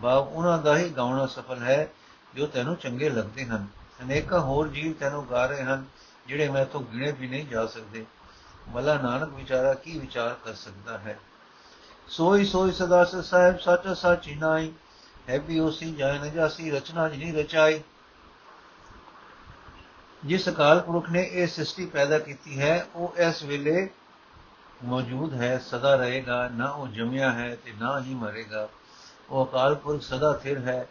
ਬਾਬ 0.00 0.28
ਉਹਨਾਂ 0.28 0.58
ਦਾ 0.58 0.76
ਹੀ 0.78 0.88
ਗਾਉਣਾ 0.88 1.26
ਸਫਲ 1.26 1.62
ਹੈ, 1.62 1.88
ਜੋ 2.34 2.46
ਤੈਨੂੰ 2.46 2.76
ਚੰਗੇ 2.76 3.10
ਲੱਗਦੇ 3.10 3.44
ਹਨ। 3.44 3.66
ਅਨੇਕਾਂ 4.02 4.40
ਹੋਰ 4.40 4.68
ਜੀਵ 4.68 4.92
ਤੈਨੂੰ 4.92 5.26
ਗਾ 5.30 5.46
ਰਹੇ 5.46 5.62
ਹਨ, 5.62 5.84
ਜਿਹੜੇ 6.26 6.48
ਮੈਂ 6.48 6.66
ਤੋਂ 6.66 6.80
ਗਿਣੇ 6.82 7.12
ਵੀ 7.12 7.28
ਨਹੀਂ 7.28 7.46
ਜਾ 7.46 7.66
ਸਕਦੇ। 7.66 8.04
ਮਲਾ 8.68 8.94
ਨਾਨਕ 8.98 9.28
ਵਿਚਾਰਾ 9.28 9.74
ਕੀ 9.74 9.98
ਵਿਚਾਰ 9.98 10.36
ਕਰ 10.44 10.54
ਸਕਦਾ 10.54 10.98
ਹੈ? 10.98 11.18
ਸੋਈ 12.08 12.44
ਸੋਈ 12.44 12.72
ਸਦਾ 12.72 13.04
ਸਾਹਿਬ 13.04 13.58
ਸੱਚ 13.58 13.88
ਸੱਚੀ 13.88 14.34
ਨਾਈ 14.34 14.72
ਹੈ 15.28 15.38
ਵੀ 15.38 15.58
ਉਸੀ 15.58 15.94
ਜਾਇ 15.94 16.18
ਨ 16.18 16.30
ਜਾਸੀ, 16.30 16.70
ਰਚਨਾ 16.70 17.08
ਜਿਨੀ 17.08 17.32
ਰਚਾਈ। 17.32 17.80
ਜਿਸ 20.24 20.48
ਅਕਾਲ 20.48 20.80
ਪੁਰਖ 20.80 21.10
ਨੇ 21.10 21.22
ਇਹ 21.32 21.46
ਸ੍ਰਿਸ਼ਟੀ 21.46 21.86
ਪੈਦਾ 21.86 22.18
ਕੀਤੀ 22.18 22.60
ਹੈ, 22.60 22.86
ਉਹ 22.94 23.14
ਇਸ 23.16 23.42
ਵੇਲੇ 23.42 23.88
ਮੌਜੂਦ 24.84 25.34
ਹੈ, 25.34 25.58
ਸਦਾ 25.58 25.96
ਰਹੇਗਾ, 25.96 26.48
ਨਾ 26.48 26.70
ਉਹ 26.70 26.88
ਜਮਿਆ 26.88 27.32
ਹੈ 27.32 27.56
ਤੇ 27.64 27.72
ਨਾ 27.80 28.00
ਹੀ 28.00 28.14
ਮਰੇਗਾ। 28.14 28.68
ਉਹ 29.30 29.46
ਅਕਾਲ 29.46 29.74
ਪੁਰਖ 29.74 30.02
ਸਦਾ 30.02 30.32
ਸਥਿਰ 30.32 30.58
ਹੈ, 30.58 30.88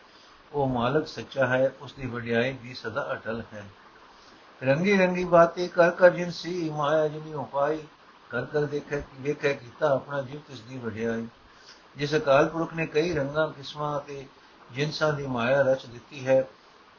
ਉਹ 0.53 0.67
ਮਾਲਕ 0.67 1.07
ਸੱਚਾ 1.07 1.47
ਹੈ 1.47 1.73
ਉਸ 1.81 1.93
ਦੀ 1.93 2.07
ਵਡਿਆਈ 2.07 2.57
ਵੀ 2.63 2.73
ਸਦਾ 2.73 3.09
ਅਟਲ 3.13 3.43
ਹੈ। 3.53 3.65
ਰੰਗੀ 4.63 4.97
ਰੰਗੀ 4.97 5.23
ਬਾतें 5.23 5.69
ਕਰ 5.69 5.91
ਕਰ 5.91 6.09
ਜਿਨ 6.09 6.31
ਸੀ, 6.31 6.69
ਮਾਇਆ 6.69 7.07
ਜਿਨੀ 7.07 7.33
ਉਪਾਈ 7.33 7.79
ਕਰ 8.29 8.45
ਕਰ 8.45 8.61
ਦੇਖੇ, 8.61 9.01
ਵੇਖੇ 9.21 9.53
ਕੀਤਾ 9.53 9.93
ਆਪਣਾ 9.93 10.21
ਜੀਵ 10.21 10.39
ਤਿਸ 10.39 10.61
ਦੀ 10.61 10.77
ਵਡਿਆਈ। 10.77 11.27
ਜਿਸ 11.97 12.15
ਅਕਾਲ 12.15 12.49
ਪੁਰਖ 12.49 12.73
ਨੇ 12.73 12.85
ਕਈ 12.85 13.13
ਰੰਗਾਂ, 13.13 13.47
ਕਿਸਮਾਂ 13.47 13.99
ਤੇ 13.99 14.25
ਜਿਨਸਾਂ 14.71 15.13
ਦੀ 15.13 15.27
ਮਾਇਆ 15.27 15.61
ਰਚ 15.61 15.85
ਦਿੱਤੀ 15.85 16.27
ਹੈ, 16.27 16.47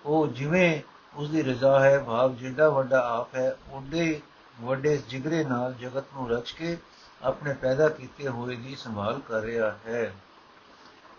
ਉਹ 0.06 0.26
ਜਿਵੇਂ 0.26 0.80
ਉਸ 1.14 1.30
ਦੀ 1.30 1.42
ਰਜ਼ਾ 1.42 1.80
ਹੈ, 1.80 1.98
ਭਾਵ 1.98 2.36
ਜਿੰਦਾ 2.36 2.68
ਵੱਡਾ 2.68 3.08
ਆਪ 3.08 3.34
ਹੈ, 3.34 3.56
ਉਹਦੇ 3.70 4.20
ਵੱਡੇ 4.60 4.96
ਜਿਗਰੇ 4.96 5.44
ਨਾਲ 5.44 5.74
ਜਗਤ 5.74 6.04
ਨੂੰ 6.14 6.30
ਰਚ 6.30 6.50
ਕੇ 6.50 6.78
ਆਪਣੇ 7.22 7.54
ਪੈਦਾ 7.54 7.88
ਕੀਤੇ 7.88 8.28
ਹੋਏ 8.28 8.56
ਦੀ 8.56 8.76
ਸੰਭਾਲ 8.76 9.20
ਕਰ 9.20 9.40
ਰਿਹਾ 9.40 9.78
ਹੈ। 9.86 10.14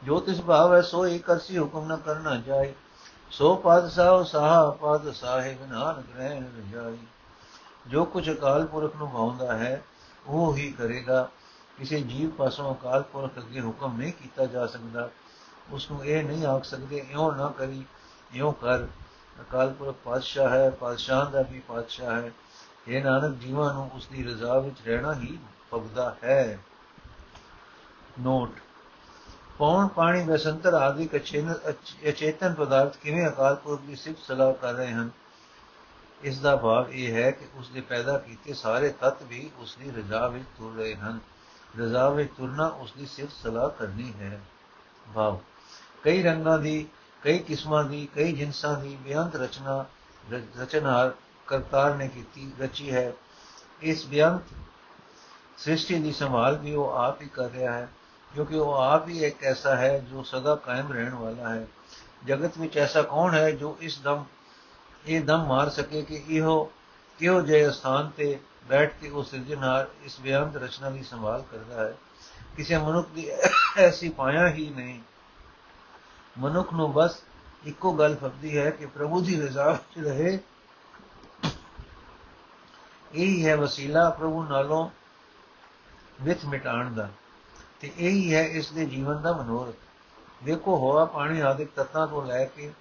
ਜੋ 0.03 0.19
ਤਿਸ 0.19 0.41
ਭਾਵ 0.41 0.73
ਹੈ, 0.73 0.81
ਸੋ 0.81 1.07
ਇੱਕ 1.07 1.31
ਅਰਸੀ 1.31 1.59
ਹੁਕਮ 1.59 1.93
न 1.93 1.97
ਕਰਨਾ 1.97 2.35
ਜਾਏ। 2.35 2.73
ਸੋ 3.31 3.55
ਪਦ 3.55 3.89
ਸਾਹ 3.89 4.23
ਸਾਹ 4.23 4.71
ਪਦ 4.71 5.11
ਸਾਹਿਬ, 5.11 5.71
ਨਾਨਕ 5.71 6.05
ਰਹਿਣ 6.17 6.43
ਰਜਾਈ 6.43 6.97
ਜੋ 7.87 8.05
ਕੁਝ 8.05 8.31
ਅਕਾਲ 8.31 8.65
ਪੁਰਖ 8.65 8.95
ਨੂੰ 8.95 9.11
ਭਾਉਂਦਾ 9.11 9.57
ਹੈ, 9.57 9.83
ਉਹ 10.27 10.55
ਹੀ 10.55 10.71
ਕਰੇਗਾ। 10.71 11.29
ਕਿਸੇ 11.77 12.01
ਜੀਵ 12.01 12.29
ਪਾਸੋਂ 12.29 12.75
ਅਕਾਲ 12.75 13.03
ਪੁਰਖ 13.03 13.37
ਅੱਗੇ 13.37 13.61
ਹੁਕਮ 13.61 13.97
ਨਹੀਂ 13.97 14.13
ਕੀਤਾ 14.13 14.45
ਜਾ 14.45 14.67
ਸਕਦਾ। 14.67 15.09
ਉਸ 15.71 15.91
ਨੂੰ 15.91 16.05
ਇਹ 16.05 16.23
ਨਹੀਂ 16.23 16.45
ਆਖ 16.45 16.63
ਸਕਦੇ, 16.63 17.05
ਇਉਂ 17.11 17.31
ਨਾ 17.31 17.53
ਕਰੀ, 17.57 17.85
ਇਉਂ 18.33 18.53
ਕਰ। 18.53 18.85
ਅਕਾਲ 19.41 19.73
ਪੁਰਖ 19.73 19.95
ਪਾਤਸ਼ਾਹ 20.03 20.49
ਹੈ, 20.49 20.69
ਪਾਤਸ਼ਾਹ 20.69 21.25
ਦਾ 21.25 21.41
ਵੀ 21.41 21.59
ਪਾਤਸ਼ਾਹ 21.59 22.21
ਹੈ। 22.21 22.31
ਇਹ 22.87 23.03
ਨਾਨਕ 23.03 23.37
ਜੀਵਾਂ 23.37 23.73
ਨੂੰ 23.73 23.89
ਉਸ 23.93 24.07
ਦੀ 24.07 24.23
ਰਜ਼ਾ 24.23 24.59
ਵਿੱਚ 24.59 24.75
ਰਹਿਣਾ 24.87 25.13
ਹੀ 25.13 25.39
ਪਵਦਾ 25.69 26.15
ਹੈ। 26.23 26.59
ਨੋਟ। 28.21 28.51
ਪੌਣ, 29.57 29.87
ਪਾਣੀ 29.87 30.23
ਵਸੰਤਰ 30.23 30.73
ਆਦਿ 30.73 31.07
ਅਚੇਤਨ 32.09 32.53
ਪਦਾਰਥ 32.53 32.97
ਕਿਵੇਂ 32.97 33.27
ਅਕਾਲ 33.27 33.55
ਪੁਰਖ 33.55 33.81
ਦੀ 33.81 33.95
ਸਿਫਤ 33.95 34.19
ਸਲਾਹ 34.27 34.53
ਕਰ 34.53 34.73
ਰਹੇ 34.73 34.91
ਹਨ? 34.91 35.09
ਇਸ 36.23 36.39
ਦਾ 36.39 36.55
ਭਾਵ 36.55 36.89
ਇਹ 36.91 37.13
ਹੈ 37.13 37.31
ਕਿ 37.31 37.45
ਉਸ 37.55 37.69
ਦੇ 37.69 37.81
ਪੈਦਾ 37.81 38.17
ਕੀਤੇ 38.17 38.53
ਸਾਰੇ 38.53 38.89
ਤੱਤ 38.89 39.23
ਵੀ 39.23 39.51
ਉਸ 39.57 39.75
ਦੀ 39.75 39.91
ਰਜ਼ਾ 39.91 40.27
ਵਿੱਚ 40.27 40.45
ਤੁਰ 40.57 40.73
ਰਹੇ 40.77 40.95
ਹਨ। 40.95 41.19
ਰਜ਼ਾ 41.79 42.09
ਵਿੱਚ 42.09 42.33
ਤੁਰਨਾ 42.37 42.67
ਉਸ 42.67 42.93
ਦੀ 42.97 43.05
ਸਿਫਤ 43.05 43.31
ਸਲਾਹ 43.43 43.69
ਕਰਨੀ 43.69 44.13
ਹੈ। 44.13 44.41
ਭਾਵ 45.15 45.39
ਕਈ 46.03 46.23
ਰੰਗਾਂ 46.23 46.59
ਦੀ, 46.59 46.87
ਕਈ 47.21 47.39
ਕਿਸਮਾਂ 47.39 47.83
ਦੀ, 47.83 48.07
ਕਈ 48.15 48.31
ਜਿਨਸਾਂ 48.31 48.77
ਦੀ 48.77 48.95
ਬਿਆੰਤ 48.95 49.35
ਰਚਨਾ, 49.35 49.85
ਰਚਨਾਰ 50.59 51.11
ਕਰਤਾਰ 51.51 51.95
ਨੇ 51.95 52.07
ਕੀਤੀ 52.07 52.51
ਰਚੀ 52.59 52.91
ਹੈ 52.91 53.11
ਇਸ 53.83 54.05
ਬਿਆੰਤ 54.05 54.53
ਸ੍ਰਿਸ਼ਟੀ 55.57 55.99
ਦੀ 55.99 56.11
ਸੰਭਾਲ 56.11 56.57
ਵੀ 56.57 56.73
ਉਹ 56.75 56.97
ਆਪ 56.97 57.21
ਹੀ 57.21 57.27
ਕਰ 57.27 57.49
ਰਿਹਾ 57.49 57.71
ਹੈ 57.73 57.87
ਕਿਉਂਕਿ 58.31 58.55
ਉਹ 58.55 58.73
ਆਪ 58.73 59.07
ਹੀ 59.07 59.23
ਇੱਕ 59.25 59.43
ਐਸਾ 59.43 59.75
ਹੈ 59.75 59.97
ਜੋ 60.11 60.23
ਸਦਾ 60.23 60.55
ਕਾਇਮ 60.55 60.91
ਰਹਿਣ 60.91 61.13
ਵਾਲਾ 61.13 61.49
ਹੈ 61.49 61.65
ਜਗਤ 62.25 62.57
ਵਿੱਚ 62.57 62.77
ਐਸਾ 62.77 63.01
ਕੌਣ 63.01 63.33
ਹੈ 63.33 63.49
ਜੋ 63.51 63.75
ਇਸ 63.81 63.99
ਦਮ 63.99 64.23
ਇਹ 65.05 65.21
ਦਮ 65.21 65.45
ਮਾਰ 65.45 65.69
ਸਕੇ 65.69 66.01
ਕਿ 66.01 66.21
ਇਹੋ 66.27 66.63
ਕਿਉ 67.19 67.41
ਜੇ 67.41 67.69
ਸਥਾਨ 67.71 68.09
ਤੇ 68.17 68.37
ਬੈਠ 68.69 68.93
ਕੇ 69.01 69.09
ਉਹ 69.09 69.23
ਸਿਰਜਣਹਾਰ 69.23 69.87
ਇਸ 70.05 70.19
ਬਿਆੰਤ 70.19 70.55
ਰਚਨਾ 70.57 70.89
ਦੀ 70.89 71.03
ਸੰਭਾਲ 71.03 71.43
ਕਰਦਾ 71.51 71.83
ਹੈ 71.83 71.93
ਕਿਸੇ 72.57 72.77
ਮਨੁੱਖ 72.77 73.09
ਦੀ 73.09 73.29
ਐਸੀ 73.77 74.09
ਪਾਇਆ 74.09 74.47
ਹੀ 74.49 74.69
ਨਹੀਂ 74.69 74.99
ਮਨੁੱਖ 76.35 76.73
ਨੂੰ 76.73 76.91
ਬਸ 76.93 77.21
ਇੱਕੋ 77.65 77.93
ਗੱਲ 77.93 78.15
ਫੱਬਦੀ 78.15 78.57
ਹੈ 78.57 78.69
ਕਿ 78.69 78.85
ਪ੍ਰਭੂ 78.85 79.21
ਦੀ 79.21 79.39
ਰਜ਼ਾ 79.41 79.69
ਵਿੱਚ 79.71 80.05
ਰਹੇ 80.05 80.37
ਇਹ 83.13 83.45
ਹੈ 83.45 83.55
ਵਸੀਲਾ 83.57 84.09
ਪ੍ਰਭੂ 84.09 84.43
ਨਾਲੋਂ 84.43 84.89
ਵਿਥ 86.21 86.45
ਮਿਟਾਣ 86.45 86.93
ਦਾ। 86.93 87.09
ਤੇ 87.79 87.91
ਇਹ 87.97 88.09
ਹੀ 88.09 88.35
ਹੈ 88.35 88.43
ਇਸ 88.43 88.71
ਦੇ 88.71 88.85
ਜੀਵਨ 88.85 89.21
ਦਾ 89.21 89.33
ਮਨੋਰਥ। 89.33 89.75
ਦੇਖੋ 90.43 90.77
ਹੋਆ 90.77 91.05
ਪਾਣੀ 91.05 91.39
ਆਦਿਕ 91.39 91.69
ਤੱਤਾਂ 91.75 92.07
ਤੋਂ 92.07 92.25
ਲੈ 92.25 92.45
ਕੇ 92.45 92.73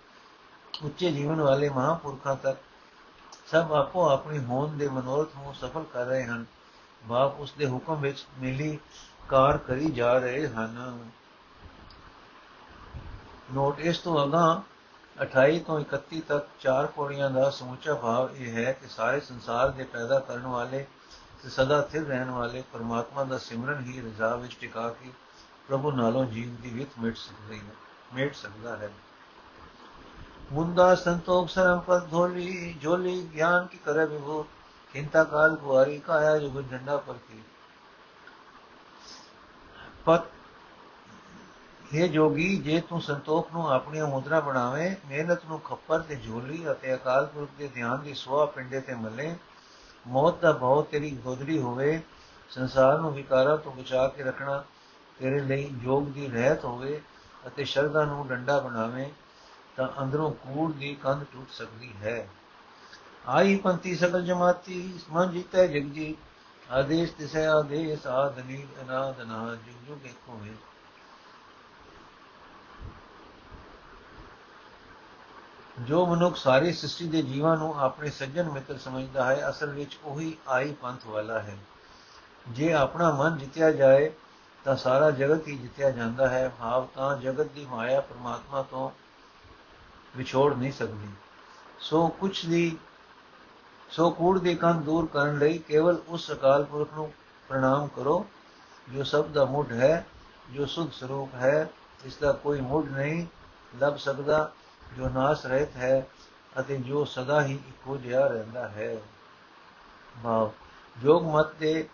ਉੱਚੇ 0.83 1.13
ਜੀਵਨ 1.13 1.41
ਵਾਲੇ 1.41 1.69
ਮਹਾਪੁਰਖਾਂ 1.69 2.37
ਤੱਕ 2.37 2.59
ਸਭ 3.47 3.73
ਆਪੋ 3.73 4.09
ਆਪਣੀ 4.09 4.39
ਹੋਂਦ 4.39 4.71
ਦੇ 4.71 4.89
ਮਨੋਰਥ 4.89 5.29
ਨੂੰ 5.37 5.55
ਸਫਲ 5.55 5.85
ਕਰ 5.93 6.07
ਰਹੇ 6.07 6.25
ਹਨ। 6.25 6.45
ਬਾਪ 7.05 7.41
ਉਸ 7.41 7.53
ਦੇ 7.53 7.67
ਹੁਕਮ 7.67 8.01
ਵਿੱਚ 8.01 8.27
ਮਿਲੀ 8.39 8.79
ਕਾਰ 9.29 9.59
ਕਰੀ 9.59 9.91
ਜਾ 9.91 10.19
ਰਹੇ 10.19 10.49
ਹਨ। 10.49 11.09
ਨੋਟ, 13.53 13.81
ਇਸ 13.81 13.99
ਤੋਂ 13.99 14.25
ਅਗਾ 14.25 14.63
28 15.21 15.59
ਤੋਂ 15.59 15.81
31 15.81 16.21
ਤੱਕ 16.29 16.49
ਚਾਰ 16.61 16.87
ਪੌੜੀਆਂ 16.87 17.31
ਦਾ 17.31 17.51
ਸਮੁੱਚਾ 17.51 17.95
ਭਾਵ 17.95 18.37
ਇਹ 18.37 18.53
ਹੈ 18.53 18.73
ਕਿ 18.73 18.89
ਸਾਰੇ 18.89 19.21
ਸੰਸਾਰ 19.21 19.69
ਦੇ 19.69 19.85
ਪੈਦਾ 19.85 20.19
ਕਰਨ 20.19 20.47
ਵਾਲੇ 20.47 20.87
ਤੇ 21.43 21.49
ਸਦਾ 21.49 21.83
ਸਥਿਰ 21.83 22.03
ਰਹਿਣ 22.03 22.31
ਵਾਲੇ 22.31 22.63
ਪਰਮਾਤਮਾ 22.73 23.25
ਦਾ 23.25 23.39
ਸਿਮਰਨ 23.39 23.85
ਹੀ 23.85 24.01
ਰਜ਼ਾ 24.01 24.37
ਵਿੱਚ 24.37 24.57
ਟਿਕਾ 24.61 24.89
ਕੇ 24.89 25.11
ਪ੍ਰਭੂ 25.69 25.91
ਨਾਲੋਂ 25.91 26.25
ਜੀਵ 26.25 26.63
ਦੀ 26.63 26.71
ਵਿਤ 26.71 26.89
ਮਿਟ 27.03 27.17
ਸਕਦੀ 27.17 27.59
ਹੈ, 27.59 27.75
ਮਿਟ 28.15 28.35
ਸਕਦਾ 28.35 28.77
ਹੈ। 28.77 28.91
ਮੁੰਦਾ 30.53 30.95
ਸੰਤੋਖ 30.95 31.49
ਸਰਮ 31.49 31.81
ਪਦ 31.81 32.11
ਧੋਲੀ, 32.11 32.73
ਜੋਲੀ, 32.73 33.29
ਗਿਆਨ 33.35 33.67
ਕੀ 33.67 33.79
ਕਰੇ 33.79 34.07
ਵਿਭੂ, 34.07 34.47
ਚਿੰਤਾ 34.93 35.25
ਕਾਲ 35.25 35.57
ਕੁਆਰੀ 35.57 35.99
ਕਾਇਆ 35.99 36.39
ਜੁਗ 36.39 36.61
ਡੰਡਾ 36.61 36.97
ਪਰ 36.97 37.15
ਕੀ 37.15 37.43
ਪਤ 40.05 40.21
हे 41.97 42.07
ਜੋਗੀ, 42.09 42.57
ਜੇ 42.57 42.81
ਤੂੰ 42.81 43.01
ਸੰਤੋਖ 43.01 43.53
ਨੂੰ 43.53 43.71
ਆਪਣੀ 43.71 44.01
ਮੁਦਰਾ 44.01 44.41
ਬਣਾਵੇਂ, 44.41 44.97
ਮਿਹਨਤ 45.09 45.45
ਨੂੰ 45.45 45.61
ਖੱਪਰ 45.61 46.01
ਤੇ 46.01 46.17
ਝੋਲੀ 46.17 46.71
ਅਤੇ 46.73 46.95
ਅਕਾਲ 46.95 47.27
ਪੁਰਖ 47.27 47.49
ਦੇ 47.59 47.69
ਧਿਆਨ 47.69 48.03
ਦੀ 48.03 48.15
ਸਵਾ 48.15 48.45
ਪਿੰਡੇ 48.47 48.81
ਤੇ 48.81 48.95
ਮੱਲੇ, 48.95 49.37
ਮੌਤ 50.07 50.41
ਦਾ 50.41 50.53
ਬਹੁਤ 50.53 50.89
ਤੇਰੀ 50.89 51.11
ਗੋਦਰੀ 51.11 51.59
ਹੋਵੇ, 51.59 52.01
ਸੰਸਾਰ 52.51 52.99
ਨੂੰ 52.99 53.13
ਵਿਕਾਰਾਂ 53.13 53.57
ਤੋਂ 53.57 53.73
ਬਚਾ 53.73 54.09
ਕੇ 54.09 54.23
ਰੱਖਣਾ 54.23 54.65
ਤੇਰੇ 55.19 55.41
ਲਈ 55.41 55.71
ਯੋਗ 55.83 56.07
ਦੀ 56.09 56.29
ਰਹਿਤ 56.29 56.65
ਹੋਵੇ 56.65 57.01
ਅਤੇ 57.47 57.65
ਸ਼ਰਧਾ 57.65 58.05
ਨੂੰ 58.05 58.29
ਡੰਡਾ 58.29 58.61
ਬਣਾਵੇ, 58.61 59.11
ਤਾਂ 59.77 59.89
ਅੰਦਰੋਂ 60.03 60.31
ਕੂੜ 60.31 60.73
ਦੀ 60.73 60.95
ਕੰਧ 60.95 61.25
ਟੁੱਟ 61.33 61.51
ਸਕਦੀ 61.51 61.93
ਹੈ। 62.03 62.29
ਆਈ 63.27 63.57
ਪੰਤੀ 63.57 63.97
ਸਗਲ 63.97 64.25
ਜਮਾਤੀ, 64.25 65.01
ਮਨ 65.11 65.31
ਜੀਤੈ 65.31 65.67
ਜਗਜੀ 65.67 66.17
ਆਦੇਸ਼ 66.71 67.13
ਤਿਸੈ 67.13 67.49
ਆਦੇਸ਼ 67.49 68.07
ਆਦਨੀ 68.07 68.67
ਅਨਾਦਨਾ 68.83 69.57
ਜੁਗ 69.67 69.89
ਜੁਗ 69.89 70.07
ਏਕੋ 70.07 70.41
ਹੈ 70.45 70.70
ਜੋ 75.81 76.07
ਮਨੁੱਖ 76.07 76.37
ਸਾਰੀ 76.37 76.73
ਸ੍ਰਿਸ਼ਟੀ 76.73 77.09
ਦੇ 77.09 77.23
ਜੀਵਾਂ 77.23 77.57
ਨੂੰ 77.57 77.81
ਆਪਣੇ 77.81 78.11
ਸੱਜਣ 78.11 78.51
ਮਿੱਤਰ 78.51 78.79
ਸਮਝਦਾ 78.79 79.25
ਹੈ, 79.25 79.51
ਅਸਲ 79.51 79.71
ਵਿੱਚ 79.71 79.99
ਉਹੀ 80.05 80.37
ਆਈ 80.49 80.73
ਪੰਥ 80.73 81.07
ਵਾਲਾ 81.07 81.39
ਹੈ। 81.39 81.59
ਜੇ 82.49 82.73
ਆਪਣਾ 82.73 83.11
ਮਨ 83.11 83.39
ਜਿੱਤਿਆ 83.39 83.73
ਜਾਏ, 83.73 84.13
ਤਾਂ 84.65 84.77
ਸਾਰਾ 84.77 85.11
ਜਗਤ 85.11 85.49
ਹੀ 85.49 85.57
ਜਿੱਤਿਆ 85.57 85.91
ਜਾਂਦਾ 85.91 86.29
ਹੈ। 86.29 86.53
ਭਾਵ 86.61 86.87
ਤਾਂ 86.87 87.17
ਜਗਤ 87.17 87.47
ਦੀ 87.47 87.67
ਮਾਇਆ 87.67 88.01
ਪ੍ਰਮਾਤਮਾ 88.01 88.63
ਤੋਂ 88.63 88.91
ਵਿਛੋੜ 90.17 90.57
ਨਹੀਂ 90.57 90.73
ਸਕਦੀ। 90.73 91.09
ਸੋ 91.81 92.09
ਕੁਛ 92.09 92.47
ਦੀ, 92.47 92.79
ਸੋ 93.91 94.11
ਕੂੜ 94.11 94.39
ਦੀ 94.39 94.55
ਕੰਨ 94.55 94.83
ਦੂਰ 94.83 95.07
ਕਰਨ 95.07 95.39
ਲਈ 95.39 95.59
ਕੇਵਲ 95.59 95.99
ਉਸ 96.09 96.33
ਅਕਾਲ 96.33 96.65
ਪੁਰਖ 96.65 96.89
ਨੂੰ 96.95 97.13
ਪ੍ਰਣਾਮ 97.49 97.87
ਕਰੋ, 97.87 98.27
ਜੋ 98.95 99.05
ਸਭ 99.05 99.27
ਦਾ 99.27 99.45
ਮੁੱਢ 99.45 99.73
ਹੈ, 99.73 100.07
ਜੋ 100.51 100.67
ਸੁਧ 100.67 100.93
ਸਰੂਪ 100.93 101.35
ਹੈ, 101.35 101.71
ਇਸ 102.05 102.17
ਦਾ 102.17 102.33
ਕੋਈ 102.33 102.61
ਮੁੱਢ 102.61 102.91
ਨਹੀਂ, 102.91 103.27
ਲੱਭ 103.79 103.97
ਸਕਦਾ 103.97 104.53
ਜੋ 104.97 105.09
ਨਾਸ 105.09 105.47
ਰਹਿਤ 105.47 105.77
ਹੈ 105.77 106.07
ਅਤੇ 106.61 106.77
ਜੋ 106.77 107.05
ਸਦਾ 107.05 107.43
ਹੀ 107.43 107.55
ਇੱਕੋ 107.55 107.97
ਜਿਹਾ 107.97 108.27
ਰਹਿੰਦਾ 108.27 108.69
ਹੈ। 108.69 108.97
ਭਾਵ 110.25 110.51
ਜੋਗ 110.99 111.23
ਮਤ 111.25 111.55
ਦੇ 111.55 111.89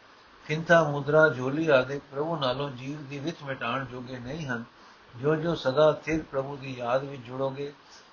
ਖਿੰਥਾ 0.46 0.82
ਮੁਦਰਾ 0.82 1.28
ਝੋਲੀ 1.28 1.68
ਆਦਿ 1.68 1.98
ਪ੍ਰਭੂ 1.98 2.36
ਨਾਲੋਂ 2.36 2.70
ਜੀਵ 2.70 3.02
ਦੀ 3.02 3.18
ਵਿਥ 3.18 3.42
ਮਿਟਾਣ 3.44 3.84
ਜੋਗੇ 3.84 4.18
ਨਹੀਂ 4.18 4.46
ਹਨ। 4.46 4.64
ਜੋ 5.16 5.36
ਜੋ 5.36 5.54
ਸਦਾ 5.54 5.92
ਸਥਿਰ 5.92 6.22
ਪ੍ਰਭੂ 6.22 6.56
ਦੀ 6.56 6.76
ਯਾਦ 6.76 7.04
ਵਿੱਚ 7.04 7.22
ਜੁੜੋਗੇ, 7.22 7.72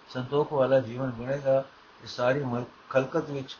ਸੰਤੋਖ 0.09 0.53
ਵਾਲਾ 0.53 0.79
ਜੀਵਨ 0.79 1.11
ਬਣੇਗਾ। 1.11 1.63
ਇਸ 2.03 2.15
ਸਾਰੀ 2.15 2.43
ਖਲਕਤ 2.89 3.29
ਵਿੱਚ 3.29 3.57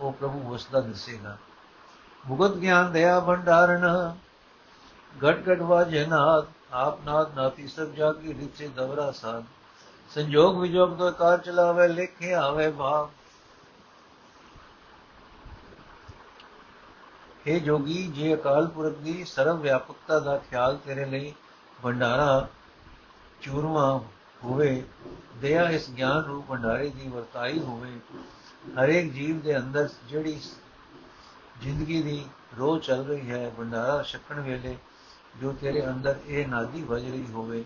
ਉਹ 0.00 0.12
ਪ੍ਰਭੂ 0.12 0.40
ਵਸਦਾ 0.40 0.80
ਦਿਸੇਗਾ। 0.80 1.36
ਭੁਗਤ 2.28 2.54
ਗਿਆਨ 2.54 2.92
ਦਇਆ 2.92 3.20
ਭੰਡਾਰਨ, 3.20 4.14
ਘਟ 5.18 5.38
ਘਟ 5.52 5.60
ਵਾਜੇ 5.60 6.06
ਨਾਦ, 6.06 6.46
ਆਪ 6.72 7.04
ਨਾਦ 7.04 7.34
ਨਾਤੀ 7.34 7.68
ਸਭ 7.68 7.86
ਜਾਗੀ 7.86 8.34
ਰਿਚੇ 8.34 8.68
ਦਵਰਾ 8.68 9.10
ਸਾਧ। 9.10 9.44
ਸੰਜੋਗ 10.14 10.58
ਵਿਜੋਗ 10.60 10.96
ਤੋਂ 10.96 11.12
ਕਾਰ 11.12 11.38
ਚਲਾਵੇ 11.38 11.88
ਲਿਖੇ 11.88 12.34
ਆਵੇ 12.34 12.70
ਭਾਵ। 12.70 13.08
हे 17.48 17.58
ਜੋਗੀ, 17.60 18.06
ਜੇ 18.06 18.34
ਅਕਾਲ 18.34 18.66
ਪੁਰਖ 18.66 18.98
ਦੀ 18.98 19.24
ਸਰਵ 19.24 19.60
ਵਿਆਪਕਤਾ 19.60 20.18
ਦਾ 20.20 20.36
ਖਿਆਲ 20.38 20.76
ਤੇਰੇ 20.76 21.04
ਲਈ 21.04 21.32
ਭੰਡਾਰਾ, 21.82 22.48
ਚੂਰਮਾ 23.42 24.00
ਹੋਵੇ, 24.44 24.82
ਦਇਆ 25.36 25.68
ਇਸ 25.70 25.90
ਗਿਆਨ 25.90 26.20
ਰੂਪ 26.20 26.46
ਭੰਡਾਰੇ 26.46 26.88
ਦੀ 26.88 27.08
ਵਰਤਾਈ 27.08 27.58
ਹੋਵੇ, 27.58 27.98
ਹਰੇਕ 28.80 29.12
ਜੀਵ 29.12 29.40
ਦੇ 29.40 29.56
ਅੰਦਰ 29.56 29.88
ਜਿਹੜੀ 30.08 30.40
ਜ਼ਿੰਦਗੀ 31.62 32.02
ਦੀ 32.02 32.24
ਰੋਹ 32.58 32.78
ਚੱਲ 32.78 33.04
ਰਹੀ 33.04 33.30
ਹੈ, 33.30 33.50
ਭੰਡਾਰਾ 33.58 34.02
ਛਕਣ 34.02 34.40
ਵੇਲੇ 34.40 34.76
ਜੋ 35.40 35.52
ਤੇਰੇ 35.52 35.86
ਅੰਦਰ 35.86 36.20
ਇਹ 36.26 36.48
ਨਾਦੀ 36.48 36.82
ਵਜ 36.82 37.10
ਰਹੀ 37.10 37.26
ਹੋਵੇ 37.32 37.64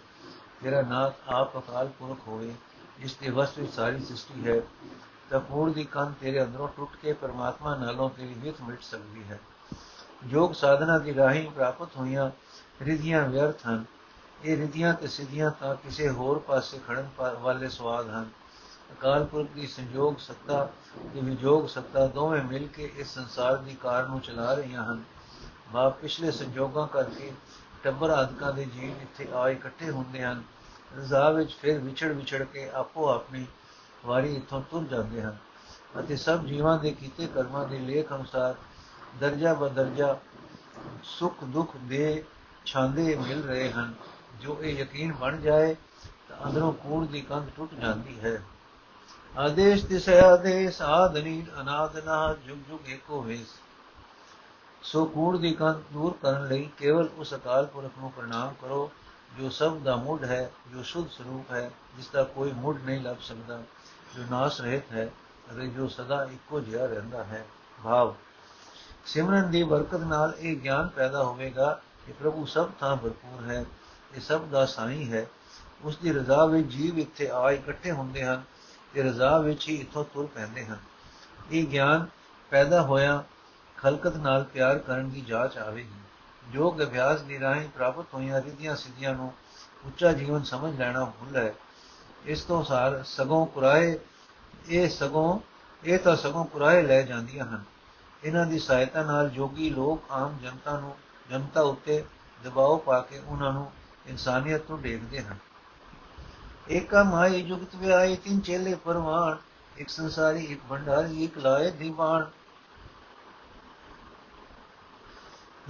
ਤੇਰਾ 0.63 0.83
ਨਾਥ 0.83 1.15
ਆਪ 1.29 1.59
ਅਕਾਲ 1.59 1.89
ਪੁਰਖ 1.89 2.29
ਹੋਵੇ, 2.29 2.55
ਜਿਸ 2.99 3.17
ਦੇ 3.17 3.31
ਵਸ 3.31 3.59
ਵਿੱਚ 3.59 3.73
ਸਾਰੀ 3.73 4.05
ਸ੍ਰਿਸ਼ਟੀ 4.05 4.47
ਹੈ, 4.47 4.61
ਤਾਂ 5.31 5.41
ਕੂੜ 5.41 5.73
ਦੀ 5.73 5.85
ਕੰਨ 5.85 6.13
ਤੇਰੇ 6.21 6.43
ਅੰਦਰੋਂ 6.43 6.69
ਟੁੱਟ 6.77 6.97
ਕੇ 6.97 7.13
ਪਰਮਾਤਮਾ 7.13 7.75
ਨਾਲੋਂ 7.77 8.11
ਤੇਰੀ 8.11 8.35
ਵਿਤ 8.35 8.61
ਮਿਟ 8.63 8.83
ਸਕਦੀ 8.83 9.25
ਹੈ। 9.25 9.39
ਯੋਗ 10.27 10.53
ਸਾਧਨਾ 10.53 10.99
ਦੀ 10.99 11.15
ਰਾਹੀਂ 11.15 11.51
ਪ੍ਰਾਪਤ 11.51 11.97
ਹੋਈਆਂ 11.97 12.31
ਰਿਧੀਆਂ 12.83 13.29
ਵਿਅਰਥ 13.29 13.67
ਹਨ। 13.67 13.85
ਇਹ 14.45 14.57
ਰਿਧੀਆਂ 14.57 14.95
ਤੇ 14.95 15.07
ਸਿੱਧੀਆਂ 15.07 15.51
ਤਾਂ 15.51 15.75
ਕਿਸੇ 15.75 16.09
ਹੋਰ 16.09 16.39
ਪਾਸੇ 16.39 16.81
ਖੜਨ 16.89 17.09
ਵਾਲੇ 17.19 17.69
ਸਵਾਦ 17.69 18.09
ਹਨ। 18.09 18.29
ਅਕਾਲ 18.93 19.25
ਪੁਰਖ 19.25 19.49
ਦੀ 19.49 19.67
ਸੰਜੋਗ 19.67 20.17
ਸੱਤਾ 20.19 20.65
ਤੇ 21.15 21.21
ਵਿਜੋਗ 21.21 21.67
ਸੱਤਾ 21.67 22.07
ਦੋਵੇਂ 22.07 22.43
ਮਿਲ 22.43 22.67
ਕੇ 22.67 22.93
ਇਸ 22.97 23.15
ਸੰਸਾਰ 23.15 23.57
ਦੀ 23.57 23.75
ਕਾਰ 23.75 24.07
ਨੂੰ 24.07 24.21
ਚਲਾ 24.21 24.55
ਰਹੀਆਂ 24.55 24.85
ਹਨ। 24.85 25.03
ਬਾ 25.73 25.89
ਪਿਛਲੇ 25.89 26.31
ਸੰਜੋਗਾਂ 26.31 26.87
ਕਰਕੇ 26.87 27.33
ਟੱਬਰ 27.89 28.11
ਆਦਿਕਾਂ 28.11 28.53
ਦੇ 28.53 28.65
ਜੀਵ 28.65 29.03
ਇੱਥੇ 29.03 29.29
ਆ 29.35 29.49
ਇਕੱਠੇ 29.49 29.91
ਹੁੰਦੇ 29.91 30.23
ਹਨ। 30.25 30.43
ਰਜ਼ਾ 30.99 31.31
ਵਿੱਚ 31.31 31.55
ਫਿਰ 31.55 31.79
ਵਿਛੜ 31.79 32.07
ਵਿਛੜ 32.07 32.43
ਕੇ 32.43 32.69
ਆਪੋ 32.71 33.09
ਆਪਣੀ 33.09 33.47
ਵਾਰੀ 34.07 34.35
ਇੱਥੋਂ 34.37 34.61
ਤੁਰ 34.71 34.85
ਜਾਂਦੇ 34.85 35.23
ਹਨ 35.23 35.37
ਅਤੇ 36.01 36.17
ਸਭ 36.17 36.45
ਜੀਵਾਂ 36.45 36.79
ਦੇ 36.79 36.91
ਕੀਤੇ 36.91 37.27
ਕਰਮਾਂ 37.27 37.67
ਦੇ 37.69 37.79
ਲੇਖ 37.79 38.13
ਅਨੁਸਾਰ 38.13 38.55
ਦਰਜਾ 39.21 39.55
ਬਦਰਜਾ 39.55 40.17
ਸੁਖ 41.03 41.45
ਦੁੱਖ 41.45 41.77
ਦੇ 41.77 42.25
ਛਾਂਦੇ 42.65 43.17
ਮਿਲ 43.17 43.43
ਰਹੇ 43.43 43.71
ਹਨ। 43.73 43.95
ਜੋ 44.41 44.59
ਇਹ 44.63 44.79
ਯਕੀਨ 44.79 45.13
ਬਣ 45.13 45.41
ਜਾਏ 45.41 45.75
ਤਾਂ 46.29 46.47
ਅੰਦਰੋਂ 46.47 46.73
ਕੂੜ 46.73 47.07
ਦੀ 47.07 47.21
ਕੰਧ 47.21 47.49
ਟੁੱਟ 47.57 47.75
ਜਾਂਦੀ 47.75 48.21
ਹੈ। 48.21 48.43
ਆਦੇਸ਼ 49.39 49.87
ਦਿਸੇ 49.87 50.21
ਆਦੇਸ਼ 50.21 50.83
ਆਦਨੀ 50.83 51.47
ਅਨਾਦਨਾ 51.61 52.37
ਜੁਗ 52.47 52.59
ਜੁਗ 52.69 52.89
ਏਕੋ 52.89 53.23
ਵੇਸ। 53.23 53.55
ਸੋ 54.89 55.05
ਕੂੜ 55.05 55.37
ਦੀ 55.37 55.53
ਕੰਧ 55.55 55.83
ਦੂਰ 55.93 56.15
ਕਰਨ 56.23 56.47
ਲਈ 56.49 56.69
ਕੇਵਲ 56.79 57.09
ਉਸ 57.19 57.35
ਅਕਾਲ 57.35 57.67
ਪੁਰਖ 57.67 57.91
ਨੂੰ 57.99 58.11
ਪ੍ਰਣਾਮ 58.13 58.55
ਕਰੋ, 58.63 58.91
ਜੋ 59.39 59.51
ਸਭ 59.51 59.77
ਦਾ 59.79 59.97
ਮੁੱਢ 59.97 60.25
ਹੈ, 60.25 60.51
ਜੋ 60.73 60.83
ਸੁਧ 60.83 61.09
ਸਰੂਪ 61.11 61.51
ਹੈ, 61.51 61.71
ਜਿਸ 61.97 62.09
ਦਾ 62.09 62.25
ਕੋਈ 62.25 62.53
ਮੁੱਢ 62.53 62.79
ਨਹੀਂ 62.85 63.01
ਲੱਭ 63.01 63.17
ਸਕਦਾ, 63.21 63.63
ਜੋ 64.17 64.23
ਨਾਸ 64.31 64.61
ਰਹਿਤ 64.61 64.93
ਹੈ 64.93 65.11
ਅਤੇ 65.53 65.67
ਜੋ 65.67 65.89
ਸਦਾ 65.89 66.25
ਇੱਕੋ 66.25 66.61
ਜਿਹਾ 66.61 66.87
ਰਹਿੰਦਾ 66.87 67.25
ਹੈ। 67.25 67.45
ਭਾਵ, 67.85 68.15
ਸਿਮਰਨ 69.07 69.51
ਦੀ 69.51 69.63
ਬਰਕਤ 69.63 70.01
ਨਾਲ 70.01 70.35
ਇਹ 70.39 70.57
ਗਿਆਨ 70.57 70.89
ਪੈਦਾ 70.89 71.25
ਹੋਵੇਗਾ 71.25 71.81
ਕਿ 72.07 72.13
ਪ੍ਰਭੂ 72.13 72.47
ਸਭ 72.47 72.71
ਥਾਂ 72.81 72.97
ਭਰਪੂਰ 72.97 73.51
ਹੈ, 73.51 73.65
ਇਹ 74.15 74.21
ਸਭ 74.21 74.41
ਦਾ 74.41 74.67
ਸਾਈ 74.67 75.13
ਹੈ। 75.13 75.27
ਉਸ 75.85 75.97
ਦੀ 75.97 76.13
ਰਜ਼ਾ 76.13 76.45
ਵਿੱਚ 76.45 76.69
ਜੀਵ 76.69 76.99
ਇੱਥੇ 76.99 77.31
ਆ 77.31 77.51
ਇਕੱਠੇ 77.51 77.93
ਹੁੰਦੇ 77.93 78.25
ਹਨ 78.25 78.43
ਤੇ 78.95 79.03
ਰਜ਼ਾ 79.03 79.39
ਵਿੱਚ 79.39 79.69
ਹੀ 79.69 79.75
ਇਥੋਂ 79.75 80.05
ਤੁਰ 80.05 80.27
ਪੈਂਦੇ 80.27 80.65
ਹਨ। 80.65 80.79
ਇਹ 81.53 81.67
ਗਿਆਨ 81.67 82.07
ਪੈਦਾ 82.51 82.83
ਹੋਇਆ 82.83 83.25
ਖਲਕਤ 83.83 84.17
ਨਾਲ 84.17 84.45
ਪਿਆਰ 84.45 84.79
ਕਰਨ 84.79 85.11
ਦੀ 85.11 85.21
ਜਾਂਚ 85.21 85.59
ਆਵੇਗੀ। 85.59 86.01
ਯੋਗ 86.53 86.83
ਅਭਿਆਸ 86.83 87.21
ਦੀ 87.21 87.41
ਰਾਹੀਂ 87.41 87.69
ਪ੍ਰਾਪਤ 87.69 88.15
ਹੋਈਆਂ 88.15 88.43
ਰਿਧੀਆਂ 88.43 88.77
ਸਿੱਧੀਆਂ 88.77 89.15
ਨੂੰ 89.15 89.33
ਉੱਚਾ 89.85 90.13
ਜੀਵਨ 90.13 90.43
ਸਮਝ 90.43 90.79
ਲੈਣਾ 90.79 91.05
ਭੁੱਲ 91.05 91.37
ਹੈ। 91.37 91.55
ਇਸ 92.25 92.43
ਤੋਂ 92.43 92.65
ਸਾਰ 92.65 93.03
ਸਗੋਂ 93.03 93.47
ਕੁਰਾਏ 93.47 93.99
ਇਹ 94.69 94.89
ਸਗੋਂ, 94.89 95.41
ਇਹ 95.85 95.99
ਤਾਂ 95.99 96.17
ਸਗੋਂ 96.17 96.45
ਕੁਰਾਏ 96.45 96.83
ਲੈ 96.83 97.03
ਜਾਂਦੀਆਂ 97.03 97.45
ਹਨ। 97.45 97.65
ਇਹਨਾਂ 98.25 98.47
ਦੀ 98.47 98.59
ਸਹਾਇਤਾ 98.59 99.03
ਨਾਲ 99.03 99.29
ਜੋਗੀ 99.29 99.71
ਲੋਕ 99.71 100.03
ਆਮ 100.11 100.39
ਜਨਤਾ 100.43 100.81
ਨੂੰ, 100.81 100.97
ਜਨਤਾ 101.31 101.61
ਉੱਤੇ 101.61 102.05
ਦਬਾਅ 102.45 102.77
ਪਾ 102.77 103.01
ਕੇ 103.01 103.19
ਉਹਨਾਂ 103.19 103.53
ਨੂੰ 103.53 103.73
ਇਨਸਾਨੀਅਤ 104.07 104.61
ਤੋਂ 104.61 104.79
ਦੇਖਦੇ 104.79 105.23
ਹਨ। 105.23 105.37
ਏਕਾ 106.71 107.03
ਮਾਈ 107.03 107.43
ਜੁਗਤ 107.43 107.75
ਵਿਆਏ 107.75 108.17
ਤਿੰਨ 108.17 108.41
ਚੇਲੇ 108.41 108.75
ਪਰਵਾਨ 108.75 109.37
ਇੱਕ 109.77 109.89
ਸੰਸਾਰੀ, 109.89 110.45
ਇੱਕ 110.45 110.61
ਭੰਡਾਰੀ, 110.71 111.25
ਇੱਕ 111.25 111.39
ਲਾਏ 111.39 111.71
ਦੀਵਾਨ। 111.71 112.31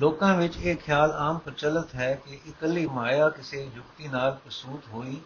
ਲੋਕਾਂ 0.01 0.35
ਵਿੱਚ 0.37 0.57
ਇਹ 0.57 0.77
ਖਿਆਲ 0.77 1.11
ਆਮ 1.11 1.39
ਪ੍ਰਚਲਿਤ 1.39 1.95
ਹੈ 1.95 2.15
ਕਿ 2.15 2.39
ਇਕੱਲੀ 2.47 2.87
ਮਾਇਆ 2.87 3.29
ਕਿਸੇ 3.29 3.71
ਯੁਕਤੀ 3.75 4.09
ਨਾਲ 4.09 4.33
ਪ੍ਰਸੂਤ 4.35 4.89
ਹੋਈ 4.89 5.21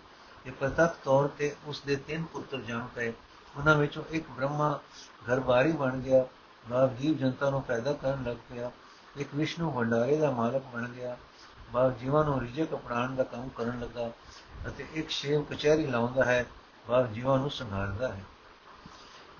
ਕਿ 0.45 0.51
ਪ੍ਰਤੱਖ 0.51 0.97
ਤੌਰ 1.05 1.29
ਤੇ 1.29 1.55
ਉਸ 1.67 1.81
ਦੇ 1.81 1.97
ਤਿੰਨ 1.97 2.25
ਪੁੱਤਰ 2.25 2.59
ਜਨਮ 2.59 2.87
ਪਏ 2.95 3.13
ਉਹਨਾਂ 3.57 3.75
ਵਿੱਚੋਂ 3.75 4.03
ਇੱਕ 4.11 4.31
ਬ੍ਰਹਮਾ 4.31 4.81
ਘਰਬਾਰੀ 5.29 5.73
ਬਣ 5.73 5.99
ਗਿਆ 5.99 6.25
ਬਾਪ 6.69 6.97
ਜੀਵ 6.97 7.17
ਜਨਤਾ 7.19 7.51
ਨੂੰ 7.51 7.63
ਪੈਦਾ 7.63 7.93
ਕਰਨ 7.93 8.25
ਲੱਗ 8.25 8.37
ਪਿਆ। 8.51 8.71
ਇੱਕ 9.17 9.29
ਵਿਸ਼ਨੂੰ 9.35 9.73
ਭੰਡਾਰੇ 9.75 10.17
ਦਾ 10.17 10.31
ਮਾਲਕ 10.31 10.63
ਬਣ 10.75 10.89
ਗਿਆ 10.89 11.17
ਬਾਪ 11.73 11.99
ਜੀਵਾਂ 11.99 12.25
ਨੂੰ 12.25 12.41
ਰਿਜਕ 12.41 12.75
ਅਪਣਾਉਣ 12.75 13.15
ਦਾ 13.15 13.23
ਕੰਮ 13.23 13.49
ਕਰਨ 13.49 13.81
ਲੱਗਾ 13.81 14.11
ਅਤੇ 14.69 14.87
ਇੱਕ 14.95 15.11
ਸ਼ੇਵ 15.11 15.43
ਕਚਹਿਰੀ 15.43 15.87
ਲਾਉਂਦਾ 15.87 16.25
ਹੈ 16.25 16.45
ਬਾਪ 16.89 17.13
ਜੀਵਾਂ 17.13 17.39
ਨੂੰ 17.39 17.51
ਸੰਭਾਲਦਾ 17.51 18.09
ਹੈ। 18.09 18.23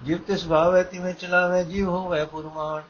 ਜਿਵ 0.03 0.19
ਤੇ 0.19 0.37
ਸੁਭਾਵ 0.37 0.77
ਹੈ 0.77 0.83
ਤਿਵੇਂ 0.83 1.15
ਚਲਾਵੇ 1.15 1.65
ਜੀਵ 1.65 1.89
ਹੋਵੇ 1.89 2.25
ਪੁਰਮਾਨ। 2.25 2.83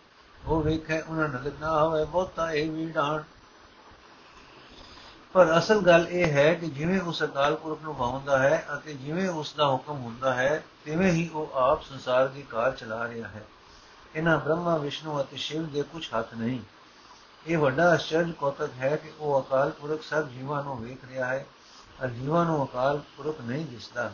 ਉਹ 0.47 0.63
ਵੇਖੇ, 0.63 1.01
ਉਹਨਾਂ 1.01 1.29
ਨਜ਼ਰ 1.29 1.53
ਨਾ 1.61 1.85
ਹੋਵੇ, 1.85 2.05
ਬਹੁਤਾ 2.05 2.53
ਇਹ 2.53 2.71
ਵੀ 2.71 2.87
ਢਾਣ 2.87 3.23
ਪਰ 5.33 5.59
ਅਸਲ 5.59 5.81
ਗੱਲ 5.81 6.07
ਇਹ 6.11 6.33
ਹੈ 6.33 6.55
ਕਿ 6.55 6.67
ਜਿਵੇਂ 6.67 7.01
ਉਸ 7.01 7.23
ਅਕਾਲ 7.23 7.57
ਪੁਰਖ 7.57 7.83
ਨੂੰ 7.83 7.97
ਭਾਉਂਦਾ 7.97 8.39
ਹੈ 8.39 8.67
ਅਤੇ 8.75 8.95
ਜਿਵੇਂ 8.95 9.29
ਉਸ 9.29 9.55
ਦਾ 9.55 9.67
ਹੁਕਮ 9.67 10.01
ਹੁੰਦਾ 10.01 10.35
ਹੈ, 10.35 10.65
ਤਿਵੇਂ 10.85 11.13
ਹੀ 11.13 11.29
ਉਹ 11.29 11.51
ਆਪ 11.55 11.83
ਸੰਸਾਰ 11.83 12.29
ਦੀ 12.29 12.43
ਕਾਰ 12.43 12.73
ਚਲਾ 12.73 13.09
ਰਿਹਾ 13.09 13.29
ਹੈ। 13.29 13.45
ਇਹਨਾਂ 14.15 14.39
ਬ੍ਰਹਮਾ, 14.39 14.77
ਵਿਸ਼ਨੂੰ 14.77 15.21
ਅਤੇ 15.21 15.37
ਸ਼ਿਵ 15.37 15.67
ਦੇ 15.67 15.83
ਕੁਝ 15.83 16.09
ਹੱਥ 16.19 16.35
ਨਹੀਂ। 16.35 16.61
ਇਹ 17.47 17.59
ਵੱਡਾ 17.59 17.95
ਅਚਰਜ 17.95 18.33
ਕੋਤਕ 18.33 18.71
ਹੈ 18.79 18.97
ਕਿ 18.97 19.13
ਉਹ 19.21 19.41
ਅਕਾਲ 19.41 19.71
ਪੁਰਖ 19.71 20.03
ਸਭ 20.03 20.29
ਜੀਵਾਂ 20.29 20.65
ਨੂੰ 20.65 20.83
ਵੇਖ 20.83 20.99
ਰਿਹਾ 21.09 21.27
ਹੈ 21.27 21.47
ਅਰ 22.05 22.09
ਜੀਵਾਂ 22.09 22.45
ਨੂੰ 22.45 22.65
ਅਕਾਲ 22.65 23.01
ਪੁਰਖ 23.17 23.41
ਨਹੀਂ 23.41 23.67
ਦਿਸਦਾ। 23.67 24.13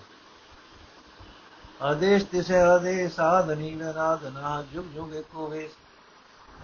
ਆਦੇਸ਼ 1.82 2.24
ਤਿਸੇ 2.24 2.60
ਆਦੇਸ਼ 2.60 3.14
ਸਾਧ 3.14 3.50
ਨੀਲ 3.50 3.94
ਨਾਦ 3.94 4.24
ਨਾ, 4.24 4.64
ਜੁਗ 4.72 4.84
ਜੁਗ, 4.84 5.14
ਏਕੋ 5.14 5.46
ਵੇਸ। 5.48 5.70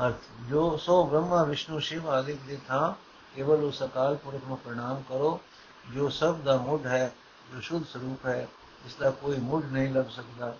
ਅਰਥ, 0.02 0.14
ਜੋ 0.48 0.76
ਸੋ 0.76 1.06
ਬ੍ਰਹਮਾ, 1.06 1.42
ਵਿਸ਼ਨੂੰ, 1.44 1.80
ਸ਼ਿਵ 1.80 2.08
ਆਦਿ 2.10 2.32
ਦੇ 2.32 2.58
ਥਾਂ 2.68 2.92
ਕੇਵਲ 3.34 3.64
ਉਸ 3.64 3.82
ਅਕਾਲ 3.82 4.16
ਪੁਰਖ 4.16 4.40
ਨੂੰ 4.48 4.58
ਪ੍ਰਣਾਮ 4.58 5.02
ਕਰੋ, 5.08 5.40
ਜੋ 5.94 6.08
ਸਭ 6.08 6.36
ਦਾ 6.36 6.56
ਮੁੱਢ 6.56 6.86
ਹੈ, 6.86 7.12
ਜੋ 7.54 7.60
ਸ਼ੁੱਧ 7.60 7.84
ਸਰੂਪ 7.84 8.26
ਹੈ, 8.26 8.48
ਇਸ 8.86 8.94
ਦਾ 8.94 9.10
ਕੋਈ 9.10 9.36
ਮੁੱਢ 9.36 9.64
ਨਹੀਂ 9.64 9.94
ਲੱਭ 9.94 10.08
ਸਕਦਾ, 10.08 10.56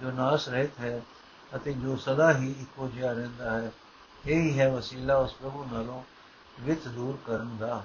ਜੋ 0.00 0.10
ਨਾਸ 0.10 0.48
ਰਹਿਤ 0.48 0.80
ਹੈ 0.80 1.02
ਅਤੇ 1.56 1.72
ਜੋ 1.72 1.96
ਸਦਾ 1.96 2.38
ਹੀ 2.38 2.50
ਇੱਕੋ 2.60 2.88
ਜਿਹਾ 2.88 3.12
ਰਹਿੰਦਾ 3.12 3.50
ਹੈ, 3.50 3.72
ਇਹ 4.26 4.40
ਹੀ 4.40 4.58
ਹੈ 4.58 4.68
ਵਸੀਲਾ 4.70 5.16
ਉਸ 5.16 5.34
ਪ੍ਰਭੂ 5.34 5.64
ਨਾਲੋਂ 5.72 6.02
ਵਿਤ 6.60 6.88
ਦੂਰ 6.88 7.18
ਕਰਨ 7.26 7.56
ਦਾ। 7.56 7.84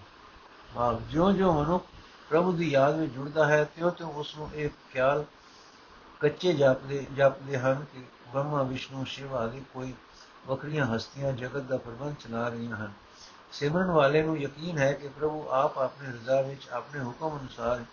ਭਾਵ 0.76 1.02
ਜੋ 1.12 1.32
ਜੋ 1.32 1.54
ਮਨੁੱਖ 1.54 1.86
ਪ੍ਰਭੂ 2.30 2.52
ਦੀ 2.52 2.70
ਯਾਦ 2.72 2.96
ਵਿੱਚ 2.96 3.14
ਜੁੜਦਾ 3.14 3.48
ਹੈ 3.48 3.64
ਤਿਉ 3.64 3.90
ਤਿਉ 3.90 4.08
ਉਸ 4.08 4.36
ਨੂੰ 4.38 4.50
ਇਹ 4.54 4.70
ਖਿਆਲ 4.94 5.26
ਕੱਚੇ 6.20 6.54
ਜਾਪਦੇ 6.54 7.06
ਜਾਪਦੇ 7.16 7.58
ਹਨ 7.58 7.86
ਕਿ 7.94 8.04
ਬ੍ਰਹਮਾ, 8.34 8.64
ਵਿਸ਼ਨੂੰ, 8.64 9.06
ਸ਼ਿਵ 9.06 9.36
ਆਦਿ 9.36 9.62
ਕੋਈ 9.74 9.94
ਵੱਖਰੀਆਂ 10.48 10.86
ਹਸਤੀਆਂ 10.86 11.34
ਜਗਤ 11.34 11.62
ਦਾ 11.62 11.78
ਪ੍ਰਬੰਧ 11.78 12.16
ਚਲਾ 12.20 12.50
ਰਹੀਆਂ 12.50 12.78
ਹਨ। 12.78 12.92
ਸਿਮਰਨ 13.52 13.92
ਵਾਲੇ 13.92 14.24
ਨੂੰ 14.24 14.38
ਯਕੀਨ 14.38 14.78
ਹੈ 14.78 14.94
ਕਿ 14.94 15.08
ਪ੍ਰਭੂ 15.08 15.48
ਆਪ 15.50 15.78
ਆਪਣੀ 15.78 16.08
ਰਜ਼ਾ 16.08 16.42
ਵਿੱਚ 16.42 16.70
ਆਪਣੇ 16.70 17.04
ਹੁਕਮ 17.04 17.40
ਅਨੁਸਾਰ 17.40 17.84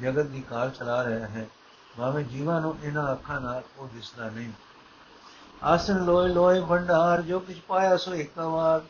ਜਗਤ 0.00 0.26
ਦੀ 0.26 0.40
ਕਾਰ 0.40 0.70
ਚਲਾ 0.70 1.04
ਰਿਹਾ 1.04 1.28
ਹੈ। 1.28 1.46
ਭਾਵੇਂ 1.98 2.24
ਜੀਵਾਂ 2.24 2.60
ਨੂੰ 2.60 2.76
ਇਹਨਾਂ 2.82 3.12
ਅੱਖਾਂ 3.12 3.40
ਨਾਲ 3.40 3.62
ਉਹ 3.78 3.88
ਦਿਸਦਾ 3.88 4.30
ਨਹੀਂ। 4.30 4.52
ਆਸਨ 5.62 6.04
ਲੋਏ 6.04 6.28
ਲੋਏ 6.28 6.60
ਭੰਡਾਰ, 6.60 7.22
ਜੋ 7.22 7.40
ਕਿਛ 7.40 7.60
ਪਾਇਆ 7.60 7.96
ਸੋ 7.96 8.14
ਇੱਕ 8.14 8.38
ਵਾਰ 8.38 8.80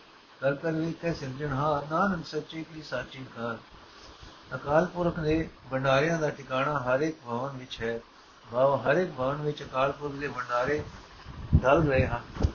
ਕਰ 0.41 0.55
ਕਰ 0.55 0.73
ਵੇਖੇ 0.73 1.15
ਸਿਰਜਣਹਾਰ 1.15 1.87
ਨਾਨਕ 1.91 2.27
ਸੱਚੇ 2.27 2.65
ਕੀ 2.75 2.83
ਸਾਚੀ 2.83 3.25
ਕਾਰ 3.37 3.59
ਅਕਾਲ 4.55 4.87
ਪੁਰਖ 4.87 5.21
ਦੇ 5.21 5.49
ਭੰਡਾਰਿਆਂ 5.71 6.19
ਦਾ 6.19 6.31
ਟਿਕਾਣਾ 6.31 6.79
ਹਰ 6.79 7.01
ਇੱਕ 7.01 7.17
ਭਵਨ 7.27 7.57
ਵਿੱਚ 7.57 7.83
ਹੈ। 7.83 8.01
ਭਾਵ 8.53 8.75
ਹਰ 8.75 8.97
ਇੱਕ 8.97 9.13
ਭਵਨ 9.13 9.37
ਵਿੱਚ 9.37 9.63
ਅਕਾਲ 9.63 9.93
ਪੁਰਖ 9.93 10.15
ਦੇ 10.15 10.29
ਭੰਡਾਰੇ 10.29 10.83
ਢਲ 11.65 11.89
ਰਹੇ 11.89 12.07
ਹਨ। 12.07 12.50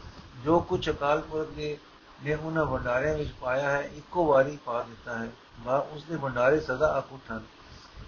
ਜੋ 0.46 0.60
ਕੁਝ 0.60 0.90
ਅਕਾਲ 0.90 1.22
ਪੁਰਖ 1.22 1.50
ਦੇ 1.50 1.78
ਨੇ 2.24 2.34
ਉਹਨਾਂ 2.36 2.66
ਭੰਡਾਰਿਆਂ 2.66 3.14
ਵਿੱਚ 3.16 3.32
ਪਾਇਆ 3.32 3.70
ਹੈ, 3.70 3.82
ਇੱਕੋ 3.96 4.26
ਵਾਰੀ 4.26 4.58
ਪਾ 4.66 4.82
ਦਿੱਤਾ 4.84 5.18
ਹੈ। 5.18 5.30
ਵਾ 5.62 5.78
ਉਸ 5.94 6.04
ਦੇ 6.04 6.18
ਭੰਡਾਰੇ 6.18 6.60
ਸਦਾ 6.60 6.98
ਅਕੁੱਟ 7.00 7.32
ਹਨ 7.32 7.44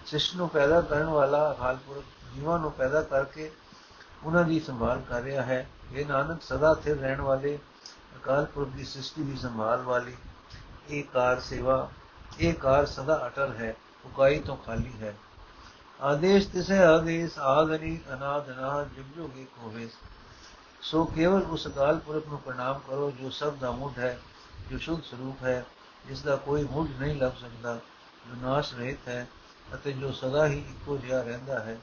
ਸਿਸ਼ਟ 0.06 0.36
ਨੂੰ 0.36 0.50
ਪੈਦਾ 0.50 0.82
ਕਰਨ 0.82 1.06
ਵਾਲਾ 1.06 1.40
ਅਕਾਲ 1.52 1.78
ਪੁਰਖ 1.88 2.36
ਜੀਵਾਂ 2.36 2.60
ਨੂੰ 2.60 2.72
ਪੈਦਾ 2.72 3.02
ਕਰਕੇ 3.02 3.52
ਉਹਨਾਂ 4.24 4.44
ਦੀ 4.44 4.60
ਸੰਭਾਲ 4.60 5.02
ਕਰ 5.10 5.22
ਰਿਹਾ 5.22 5.44
ਹੈ। 5.44 5.68
ਇਹ 5.94 6.06
ਨਾਨਕ, 6.06 6.42
ਸਦਾ 6.42 6.74
ਸਥਿਰ 6.74 6.98
ਰਹਿਣ 6.98 7.22
ਵਾਲੇ 7.22 7.58
ਅਕਾਲ 8.18 8.46
ਪੁਰਖ 8.46 8.70
ਦੀ 8.70 8.84
ਸ੍ਰਿਸ਼ਟੀ 8.84 9.24
ਦੀ 9.24 9.38
ਸੰਭਾਲ 9.38 9.82
ਵਾਲੀ, 9.82 10.16
ਇਹ 10.90 11.04
ਕਾਰ 11.04 11.40
ਸੇਵਾ, 11.40 11.90
ਇਹ 12.40 12.54
ਕਾਰ 12.54 12.86
ਸਦਾ 12.86 13.22
ਅਟਲ 13.28 13.56
ਹੈ, 13.56 13.76
ਉਕਾਈ 14.06 14.40
ਤੋਂ 14.40 14.58
ਖਾਲੀ 14.58 14.92
ਹੈ। 15.02 15.16
ਆਦੇਸ਼ 16.02 16.48
ਤਿਸੇ 16.48 16.78
ਆਦੇਸ਼ 16.80 17.40
ਆਦਨੀ 17.40 18.00
ਅਨਾਦ 18.14 18.50
ਅਨਾਦ 18.50 18.88
ਜੁਗ 18.88 19.16
ਜੁਗ 19.16 19.38
ਇੱਕ 19.38 19.58
ਹੋਵੇ 19.58 19.88
ਸੋ 20.88 21.04
ਕੇਵਲ 21.06 21.42
ਉਸ 21.42 21.68
ਅਕਾਲ 21.68 21.98
ਪੁਰਖ 22.00 22.28
ਨੂੰ 22.28 22.38
ਪ੍ਰਣਾਮ 22.40 22.80
ਕਰੋ 22.80 23.10
ਜੋ 23.12 23.30
ਸਭ 23.30 23.56
ਦਾ 23.56 23.72
ਮੁੱਢ 23.72 23.98
ਹੈ, 24.00 24.20
ਜੋ 24.70 24.78
ਸ਼ੁੱਧ 24.78 25.02
ਸਰੂਪ 25.04 25.44
ਹੈ, 25.44 25.66
ਜਿਸ 26.08 26.22
ਦਾ 26.22 26.36
ਕੋਈ 26.36 26.64
ਮੁੱਢ 26.64 26.90
ਨਹੀਂ 27.00 27.16
ਲੱਭ 27.16 27.34
ਸਕਦਾ, 27.34 27.76
ਜੋ 28.28 28.36
ਨਾਸ਼ 28.42 28.74
ਰਹਿਤ 28.74 29.08
ਹੈ 29.08 29.28
ਅਤੇ 29.74 29.94
ਜੋ 29.94 30.12
ਸਦਾ 30.12 30.48
ਹੀ 30.48 30.60
ਇੱਕੋ 30.60 30.98
ਜਿਹਾ 30.98 31.22
ਰਹਿੰਦਾ 31.22 31.60
ਹੈ। 31.60 31.78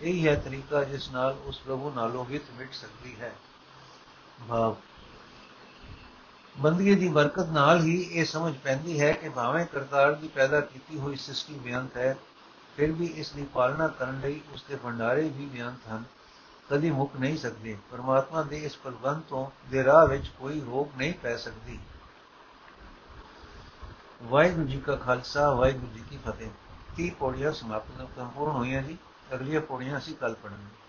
ਇਹੀ 0.00 0.26
ਹੈ 0.28 0.34
ਤਰੀਕਾ 0.36 0.84
ਜਿਸ 0.84 1.10
ਨਾਲ 1.10 1.38
ਉਸ 1.44 1.58
ਪ੍ਰਭੂ 1.58 1.92
ਨਾਲੋਂ 1.96 2.24
ਵਿਤ 2.24 2.50
ਮਿਟ 2.58 2.74
ਸਕਦੀ 2.74 3.14
ਹੈ। 3.20 3.32
ਭਾਵ, 4.48 4.76
ਬੰਦਗੀ 6.56 6.94
ਦੀ 6.94 7.08
ਬਰਕਤ 7.08 7.48
ਨਾਲ 7.48 7.82
ਹੀ 7.82 8.00
ਇਹ 8.02 8.24
ਸਮਝ 8.24 8.54
ਪੈਂਦੀ 8.56 9.00
ਹੈ 9.00 9.12
ਕਿ 9.12 9.28
ਭਾਵੇਂ 9.28 9.66
ਕਰਤਾਰ 9.66 10.12
ਦੀ 10.12 10.28
ਪੈਦਾ 10.28 10.60
ਕੀਤੀ 10.60 10.98
ਹੋਈ 10.98 11.16
ਸ੍ਰਿਸ਼ਟੀ 11.16 11.54
ਬਿਆੰਤ 11.54 11.96
ਹੈ, 11.96 12.16
ਫਿਰ 12.76 12.92
ਵੀ 12.92 13.06
ਇਸ 13.06 13.30
ਦੀ 13.30 13.44
ਪਾਲਣਾ 13.44 13.88
ਕਰਨ 13.88 14.20
ਲਈ 14.20 14.40
ਉਸ 14.54 14.64
ਦੇ 14.68 14.76
ਭੰਡਾਰੇ 14.76 15.28
ਵੀ 15.28 15.46
ਬਿਆੰਤ 15.46 15.88
ਹਨ। 15.92 16.04
ਕਦੀ 16.72 16.90
ਮੁੱਕ 16.90 17.16
ਨਹੀਂ 17.16 17.38
ਸਕਦੇ। 17.38 17.76
ਪਰਮਾਤਮਾ 17.90 18.42
ਦੇ 18.42 18.58
ਇਸ 18.58 18.76
ਪ੍ਰਬੰਧ 18.76 19.22
ਤੋਂ 19.28 19.70
ਦੇ 19.70 19.84
ਰਾਹ 19.84 20.06
ਵਿੱਚ 20.06 20.28
ਕੋਈ 20.28 20.60
ਰੋਕ 20.60 20.92
ਨਹੀਂ 20.96 21.14
ਪੈ 21.14 21.36
ਸਕਦੀ। 21.36 21.78
ਵਾਹਿਗੁਰੂ 24.22 24.66
ਜੀ 24.66 24.80
ਕਾ 24.80 24.96
ਖਾਲਸਾ, 24.96 25.54
ਵਾਹਿਗੁਰੂ 25.54 25.92
ਜੀ 25.92 26.02
ਕੀ 26.10 26.18
ਫਤਿਹ। 26.26 26.50
30 26.96 27.10
ਪੌੜੀਆਂ 27.10 27.52
ਸਮਾਪਤ 27.52 28.16
ਸੰਪੂਰਨ 28.16 28.52
ਹੋਈਆਂ 28.52 28.82
ਜੀ। 28.82 28.98
ਅਗਲੀਆਂ 29.34 29.60
ਪੌੜੀਆਂ 29.60 29.98
ਅਸੀਂ 29.98 30.14
ਕੱਲ 30.14 30.34
ਪੜਾਂਗੇ 30.34 30.81